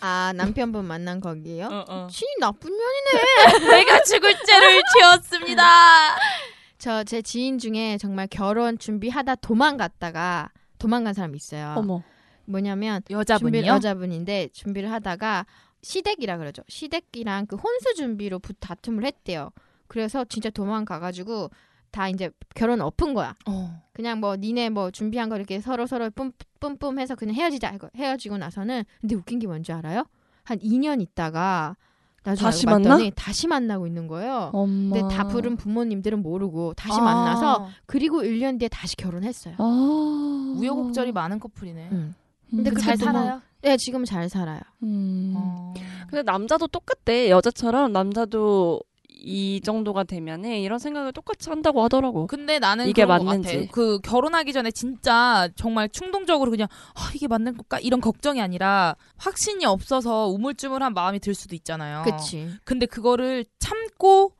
[0.00, 1.66] 아 남편분 만난 거기에요?
[1.66, 2.06] 어, 어.
[2.10, 3.68] 치 나쁜 년이네.
[3.84, 5.62] 내가 죽을 죄를 지었습니다.
[6.78, 11.74] 저 제 지인 중에 정말 결혼 준비하다 도망갔다가 도망간 사람이 있어요.
[11.76, 12.02] 어머.
[12.44, 13.66] 뭐냐면 준비, 여자분이요?
[13.66, 15.46] 여자분인데 준비를 하다가
[15.82, 16.62] 시댁이라 그러죠.
[16.68, 19.50] 시댁이랑 그 혼수 준비로 부, 다툼을 했대요.
[19.88, 21.50] 그래서 진짜 도망가가지고
[21.96, 23.34] 다 이제 결혼 엎은 거야.
[23.46, 23.80] 어.
[23.94, 28.36] 그냥 뭐 니네 뭐 준비한 거 이렇게 서로 서로 뿜뿜뿜 해서 그냥 헤어지자 이거 헤어지고
[28.36, 30.04] 나서는 근데 웃긴 게 뭔지 알아요?
[30.44, 31.74] 한 2년 있다가
[32.22, 32.98] 나중에 다시 만나?
[33.14, 34.50] 다시 만나고 있는 거예요.
[34.52, 34.94] 엄마.
[35.00, 37.02] 근데 다 부른 부모님들은 모르고 다시 아.
[37.02, 39.54] 만나서 그리고 1년 뒤에 다시 결혼했어요.
[39.58, 40.54] 아.
[40.58, 41.88] 우여곡절이 많은 커플이네.
[41.92, 42.14] 응.
[42.50, 43.42] 근데 근데 잘 그게 너무- 살아요?
[43.62, 44.60] 네, 지금 잘 살아요.
[44.82, 45.32] 음.
[45.34, 45.72] 어.
[46.10, 47.30] 근데 남자도 똑같대.
[47.30, 48.80] 여자처럼 남자도
[49.16, 52.26] 이 정도가 되면은 이런 생각을 똑같이 한다고 하더라고.
[52.26, 53.56] 근데 나는 이게 맞는지.
[53.60, 53.72] 같아.
[53.72, 59.64] 그 결혼하기 전에 진짜 정말 충동적으로 그냥 아, 이게 맞는 걸까 이런 걱정이 아니라 확신이
[59.64, 62.02] 없어서 우물쭈물한 마음이 들 수도 있잖아요.
[62.04, 62.50] 그치.
[62.64, 64.32] 근데 그거를 참고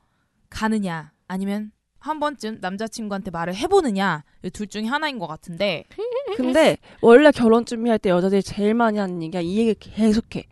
[0.49, 5.83] 가느냐 아니면 한 번쯤 남자친구한테 말을 해보느냐 이둘 중에 하나인 것 같은데
[6.37, 10.45] 근데 원래 결혼 준비할 때 여자들이 제일 많이 하는 얘기가 이 얘기 계속해.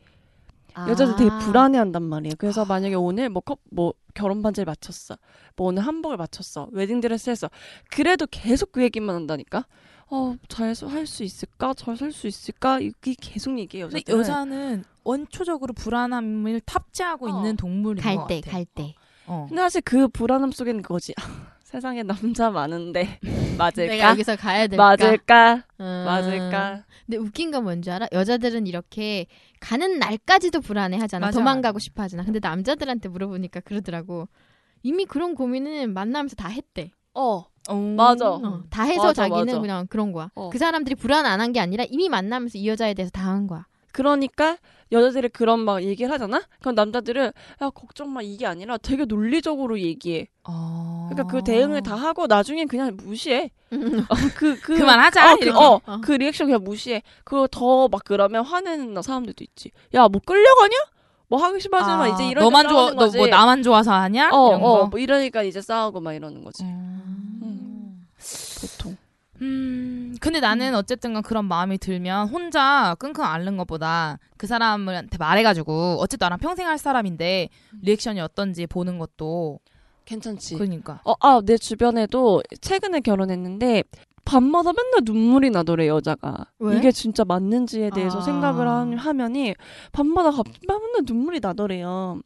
[0.78, 1.40] 여자들 되게 아.
[1.40, 2.36] 불안해한단 말이에요.
[2.38, 5.18] 그래서 만약에 오늘 뭐, 컵, 뭐 결혼 반지를 맞췄어,
[5.56, 7.50] 뭐 오늘 한복을 맞췄어, 웨딩 드레스 했어.
[7.92, 9.66] 그래도 계속 그 얘기만 한다니까.
[10.08, 11.74] 어, 잘 할 수 있을까?
[11.74, 12.80] 잘 살 수 있을까?
[12.80, 13.88] 이게 계속 얘기해요.
[13.90, 14.20] 근데 여자들은.
[14.20, 17.30] 여자는 원초적으로 불안함을 탑재하고 어.
[17.38, 18.28] 있는 동물인 것갈 같아.
[18.28, 18.94] 때, 갈 때.
[19.26, 19.46] 어.
[19.50, 21.14] 근데 사실 그 불안함 속에는 그거지.
[21.66, 23.18] 세상에 남자 많은데
[23.58, 24.10] 내가 맞을까?
[24.12, 24.86] 여기서 가야 될까?
[24.86, 25.64] 맞을까?
[25.80, 26.04] 음.
[26.06, 26.84] 맞을까?
[27.08, 28.08] 근데 웃긴 건 뭔지 알아?
[28.12, 29.26] 여자들은 이렇게
[29.60, 31.26] 가는 날까지도 불안해 하잖아.
[31.28, 32.24] 맞아, 도망가고 싶어 하잖아.
[32.24, 34.28] 근데 남자들한테 물어보니까 그러더라고.
[34.84, 36.92] 이미 그런 고민은 만나면서 다 했대.
[37.16, 37.76] 어, 어.
[37.98, 38.30] 맞아.
[38.30, 39.60] 어, 다 해서 맞아, 자기는 맞아.
[39.60, 40.30] 그냥 그런 거야.
[40.36, 40.50] 어.
[40.52, 43.66] 그 사람들이 불안 안 한 게 아니라 이미 만나면서 이 여자에 대해서 다 한 거야.
[43.96, 44.58] 그러니까
[44.92, 46.44] 여자들이 그런 막 얘기를 하잖아.
[46.60, 47.32] 그럼 남자들은
[47.62, 50.28] 야 걱정 마 이게 아니라 되게 논리적으로 얘기해.
[50.44, 51.08] 어.
[51.10, 53.52] 그러니까 그 대응을 다 하고 나중엔 그냥 무시해.
[53.70, 55.50] 그, 그, 그만하자, 어, 그.
[55.58, 56.02] 어, 어.
[56.02, 57.02] 그 리액션 그냥 무시해.
[57.24, 59.72] 그거 더 막 그러면 화내는 사람들도 있지.
[59.94, 60.76] 야, 뭐 끌려가냐?
[61.30, 64.30] 뭐 하기 싫어하지만 아, 이제 이런 너만 좋아 너뭐 나만 좋아서 하냐?
[64.34, 64.68] 어, 이런 거.
[64.74, 66.64] 어, 뭐 이러니까 이제 싸우고 막 이러는 거지.
[66.64, 68.06] 음.
[68.62, 68.98] 보통.
[69.46, 76.26] 음, 근데 나는 어쨌든 그런 마음이 들면 혼자 끙끙 앓는 것보다 그 사람한테 말해가지고 어쨌든
[76.26, 77.50] 나랑 평생 할 사람인데
[77.82, 79.60] 리액션이 어떤지 보는 것도
[80.06, 80.56] 괜찮지.
[80.56, 81.00] 그러니까.
[81.06, 83.84] 어, 아, 내 주변에도 최근에 결혼했는데
[84.24, 86.78] 밤마다 맨날 눈물이 나더래 여자가 왜?
[86.78, 88.22] 이게 진짜 맞는지에 대해서 아.
[88.22, 89.54] 생각을 하- 하면이
[89.92, 92.22] 밤마다 갑 맨날 눈물이 나더래요.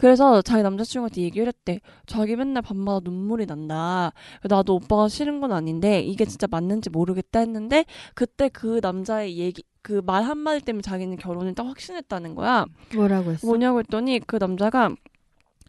[0.00, 1.80] 그래서 자기 남자친구한테 얘기를 했대.
[2.06, 4.12] 자기 맨날 밤마다 눈물이 난다.
[4.48, 7.84] 나도 오빠가 싫은 건 아닌데 이게 진짜 맞는지 모르겠다 했는데
[8.14, 12.66] 그때 그 남자의 얘기 그 말 한마디 때문에 자기는 결혼을 딱 확신했다는 거야.
[12.94, 13.46] 뭐라고 했어?
[13.46, 14.90] 뭐냐고 했더니 그 남자가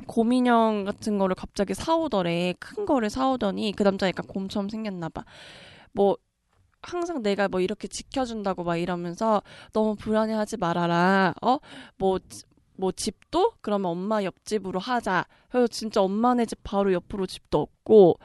[0.08, 2.56] 곰인형 같은 거를 갑자기 사오더래.
[2.60, 5.24] 큰 거를 사오더니 그 남자 약간 곰처럼 생겼나 봐.
[5.94, 6.18] 뭐
[6.82, 11.34] 항상 내가 뭐 이렇게 지켜준다고 막 이러면서 너무 불안해하지 말아라.
[11.42, 11.58] 어?
[11.98, 12.44] 뭐, 지-
[12.82, 15.26] 뭐 집도 그러면 엄마 옆집으로 하자.
[15.50, 18.18] 그래서 진짜 엄마네 집 바로 옆으로 집도 없고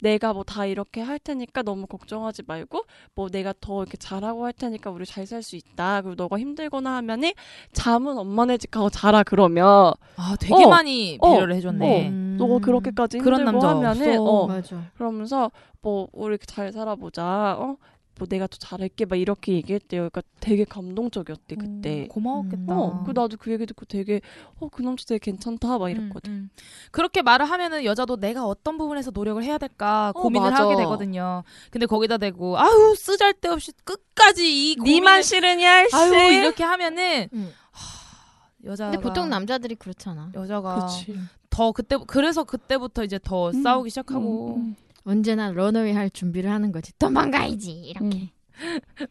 [0.00, 2.84] 내가 뭐 다 이렇게 할 테니까 너무 걱정하지 말고
[3.14, 6.00] 뭐 내가 더 이렇게 잘하고 할 테니까 우리 잘 살 수 있다.
[6.02, 7.32] 그리고 너가 힘들거나 하면은
[7.72, 12.08] 잠은 엄마네 집 가고 자라 그러면 아, 되게 어, 많이 어, 배려를 해줬네.
[12.08, 12.36] 음.
[12.38, 14.22] 너가 그렇게까지 힘들고 남자 하면은 없어.
[14.24, 14.82] 어 맞아.
[14.96, 15.50] 그러면서
[15.82, 17.56] 뭐 우리 잘 살아보자.
[17.58, 17.76] 어?
[18.18, 20.00] 뭐 내가 더 잘할게 막 이렇게 얘기했대요.
[20.10, 22.02] 그러니까 되게 감동적이었대 그때.
[22.02, 22.74] 음, 고마웠겠다.
[22.78, 24.20] 어, 그 나도 그 얘기 듣고 되게
[24.60, 26.32] 어 그 남자 되게 괜찮다 막 음, 이랬거든.
[26.32, 26.50] 음.
[26.90, 30.64] 그렇게 말을 하면은 여자도 내가 어떤 부분에서 노력을 해야 될까 어, 고민을 맞아.
[30.64, 31.42] 하게 되거든요.
[31.70, 35.94] 근데 거기다 대고 아유 쓰잘데없이 끝까지 이 니만 싫으냐 씨.
[35.96, 37.52] 아유 이렇게 하면은 응.
[37.70, 40.30] 하, 여자가 근데 보통 남자들이 그렇잖아.
[40.34, 41.16] 여자가 그치.
[41.50, 43.62] 더 그때 그래서 그때부터 이제 더 음.
[43.62, 44.76] 싸우기 시작하고 음,
[45.08, 46.92] 언제나 런어웨이 할 준비를 하는 거지.
[46.98, 48.04] 도망가야지 이렇게.
[48.04, 48.28] 음.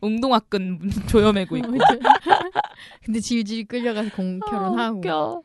[0.02, 1.72] 웅동학근 조여매고 있고
[3.04, 4.98] 근데 질질 끌려가서 공 아, 결혼하고.
[5.00, 5.42] 웃겨.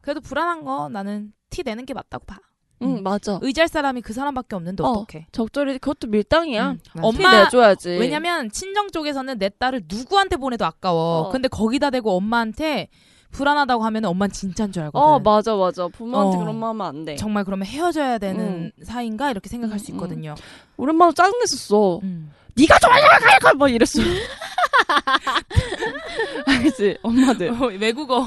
[0.00, 2.38] 그래도 불안한 거 나는 티 내는 게 맞다고 봐.
[2.82, 3.38] 응 맞아.
[3.42, 4.86] 의지할 사람이 그 사람밖에 없는데 어.
[4.88, 5.26] 어떡해?
[5.32, 6.70] 적절히 그것도 밀당이야.
[6.70, 6.78] 음.
[6.94, 7.16] 맞아.
[7.18, 7.90] 티 엄마 내줘야지.
[7.90, 11.28] 왜냐면 친정 쪽에서는 내 딸을 누구한테 보내도 아까워.
[11.28, 11.30] 어.
[11.30, 12.88] 근데 거기다 대고 엄마한테
[13.32, 15.00] 불안하다고 하면 엄만 진짜인 줄 알거든.
[15.00, 15.88] 어 맞아 맞아.
[15.88, 16.40] 부모한테 어.
[16.40, 17.16] 그런 마음 하면 안 돼.
[17.16, 19.96] 정말 그러면 헤어져야 되는 사이인가 이렇게 생각할 음, 수 음.
[19.96, 20.34] 있거든요.
[20.76, 22.00] 우리 엄마도 짜증냈었어.
[22.02, 22.32] 음.
[22.56, 24.02] 네가 좋아야 가야 막 이랬어.
[26.46, 27.50] 알지 엄마들.
[27.50, 28.26] 어, 외국어.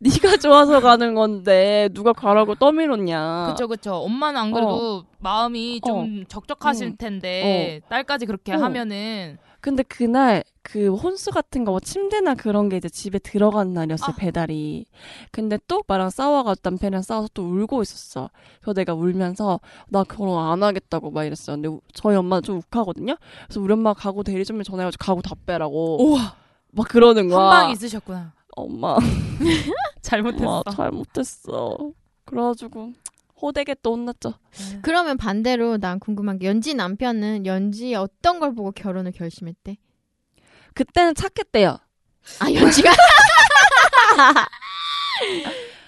[0.00, 3.48] 네가 좋아서 가는 건데 누가 가라고 떠밀었냐.
[3.52, 3.94] 그쵸 그쵸.
[3.94, 6.96] 엄마는 안 그래도 마음이 좀 적적하실 음.
[6.98, 8.58] 텐데 딸까지 그렇게 어.
[8.58, 14.10] 하면은 근데 그날 그 혼수 같은 거, 뭐 침대나 그런 게 이제 집에 들어간 날이었어요,
[14.12, 14.16] 아.
[14.16, 14.86] 배달이.
[15.32, 18.30] 근데 또 오빠랑 싸워가지고 남편이랑 싸워서 또 울고 있었어.
[18.60, 21.56] 그래서 내가 울면서 나 결혼 안 하겠다고 막 이랬어요.
[21.56, 23.16] 근데 우- 저희 엄마는 좀 욱하거든요.
[23.46, 26.02] 그래서 우리 엄마가 가구 대리점에 전화해가지고 가구 다 빼라고.
[26.10, 26.36] 우와
[26.72, 27.38] 막 그러는 거야.
[27.50, 28.32] 한방 있으셨구나.
[28.56, 28.96] 엄마,
[30.02, 30.44] 잘못했어.
[30.48, 31.78] 엄마 잘못했어.
[32.24, 32.92] 그래가지고
[33.40, 34.34] 호되게 또 혼났죠.
[34.82, 39.76] 그러면 반대로 난 궁금한 게 연지 남편은 연지 어떤 걸 보고 결혼을 결심했대?
[40.74, 41.78] 그때는 착했대요.
[42.40, 42.90] 아 연지가?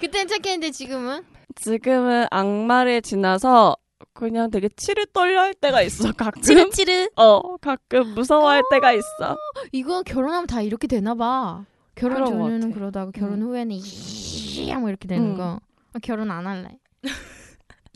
[0.00, 1.24] 그땐 착했는데 지금은?
[1.54, 3.76] 지금은 악마를 지나서
[4.14, 6.42] 그냥 되게 치를 떨려 할 때가 있어, 가끔.
[6.42, 7.08] 치르 치르.
[7.16, 9.36] 어, 가끔 무서워할 때가 있어.
[9.72, 11.64] 이거 결혼하면 다 이렇게 되나 봐.
[11.94, 12.74] 결혼 그런 것 전에는 같아.
[12.74, 13.48] 그러다가 결혼 음.
[13.48, 15.36] 후에는 이뭐 이렇게 되는 음.
[15.36, 15.60] 거.
[15.92, 16.78] 아, 결혼 안 할래.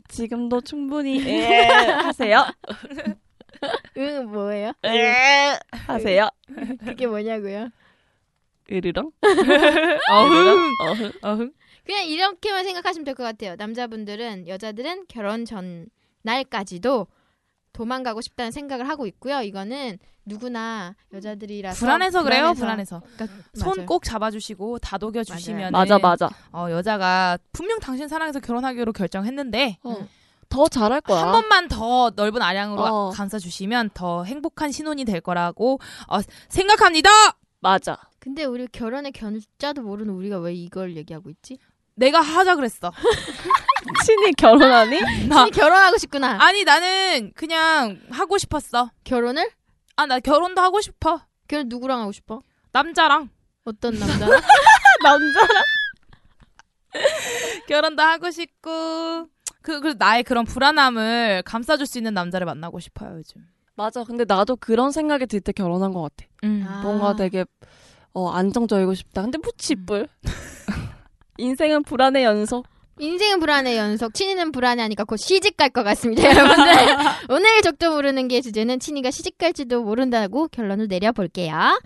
[0.07, 2.45] 지금도 충분히 예, 하세요.
[3.97, 4.71] 응 뭐예요?
[4.85, 6.29] 예, 하세요.
[6.85, 7.69] 그게 뭐냐고요?
[8.71, 9.11] 으르렁.
[10.11, 10.71] 어흥.
[10.81, 11.11] 어흥.
[11.21, 11.53] 어흥.
[11.85, 13.55] 그냥 이렇게만 생각하시면 될 것 같아요.
[13.55, 15.87] 남자분들은 여자들은 결혼 전
[16.23, 17.07] 날까지도
[17.77, 19.41] 도망가고 싶다는 생각을 하고 있고요.
[19.41, 22.53] 이거는 누구나 여자들이라서 불안해서 그래요.
[22.53, 23.01] 불안해서.
[23.01, 23.01] 불안해서.
[23.15, 23.85] 그러니까 손.
[23.85, 26.29] 꼭 잡아주시고 다독여 주시면 맞아 맞아.
[26.51, 30.07] 어, 여자가 분명 당신 사랑해서 결혼하기로 결정했는데 어.
[30.49, 31.21] 더 잘할 거야.
[31.21, 33.09] 한 번만 더 넓은 아량으로 어.
[33.11, 36.19] 감싸 주시면 더 행복한 신혼이 될 거라고 어,
[36.49, 37.09] 생각합니다.
[37.59, 37.97] 맞아.
[38.19, 41.59] 근데 우리 결혼의 견자도 모르는 우리가 왜 이걸 얘기하고 있지?
[41.93, 42.91] 내가 하자 그랬어.
[44.05, 45.27] 친히 결혼하니?
[45.27, 46.37] 나 아니, 결혼하고 싶구나.
[46.41, 48.91] 아니 나는 그냥 하고 싶었어.
[49.03, 49.49] 결혼을?
[49.95, 51.21] 아 나 결혼도 하고 싶어.
[51.47, 52.39] 결혼 누구랑 하고 싶어?
[52.71, 53.29] 남자랑
[53.65, 54.27] 어떤 남자?
[55.03, 55.39] 남자.
[57.67, 59.27] 결혼도 하고 싶고
[59.61, 63.45] 그, 그 나의 그런 불안함을 감싸줄 수 있는 남자를 만나고 싶어요 요즘.
[63.75, 64.03] 맞아.
[64.03, 66.27] 근데 나도 그런 생각이 들 때 결혼한 것 같아.
[66.43, 66.65] 음.
[66.67, 66.81] 아.
[66.81, 67.45] 뭔가 되게
[68.13, 69.21] 어, 안정적이고 싶다.
[69.21, 70.07] 근데 뭐 지뿔.
[71.37, 72.65] 인생은 불안의 연속.
[72.99, 76.73] 인생은 불안의 연속, 친이는 불안해하니까 곧 시집 갈 것 같습니다, 여러분들.
[77.29, 81.79] 오늘 족도 모르는 게 주제는 친이가 시집 갈지도 모른다고 결론을 내려볼게요.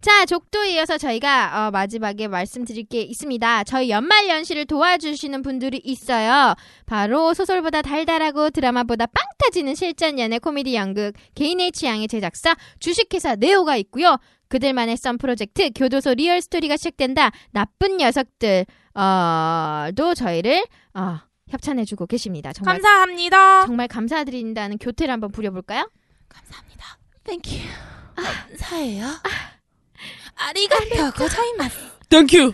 [0.00, 3.64] 자, 족도 이어서 저희가 어, 마지막에 말씀드릴 게 있습니다.
[3.64, 6.54] 저희 연말 연시를 도와주시는 분들이 있어요.
[6.86, 13.76] 바로 소설보다 달달하고 드라마보다 빵 터지는 실전 연애 코미디 연극 개인의 취향의 제작사 주식회사 네오가
[13.76, 14.18] 있고요.
[14.48, 17.32] 그들만의 썬 프로젝트 교도소 real 스토리가 시작된다.
[17.50, 18.66] 나쁜 녀석들
[18.96, 21.20] 어 도 저희를 어,
[21.50, 22.52] 협찬해주고 계십니다.
[22.52, 23.66] 정말 감사합니다.
[23.66, 25.88] 정말 감사드린다는 교태를 한번 부려볼까요?
[26.28, 26.98] 감사합니다.
[27.24, 27.50] Thank you.
[28.16, 29.06] 감사해요.
[30.36, 31.78] ありがとうございます.
[32.08, 32.52] Thank you.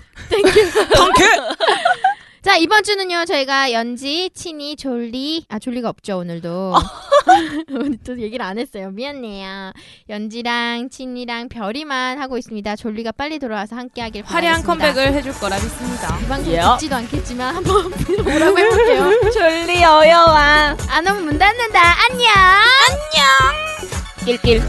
[2.42, 6.74] 자 이번 주는요 저희가 연지, 친이, 졸리 아 졸리가 없죠 오늘도
[7.70, 9.72] 오늘 또 얘기를 안 했어요 미안해요
[10.08, 14.92] 연지랑 친이랑 별이만 하고 있습니다 졸리가 빨리 돌아와서 함께 하길 화려한 바라겠습니다.
[14.92, 16.18] 컴백을 해줄 거라 믿습니다.
[16.20, 16.60] 이 방송 예.
[16.60, 17.90] 듣지도 않겠지만 한번
[18.24, 20.76] 뭐라고 해볼게요 졸리 어여왕.
[20.88, 21.80] 안 오면 문 닫는다
[22.10, 22.28] 안녕
[24.24, 24.62] 낄낄.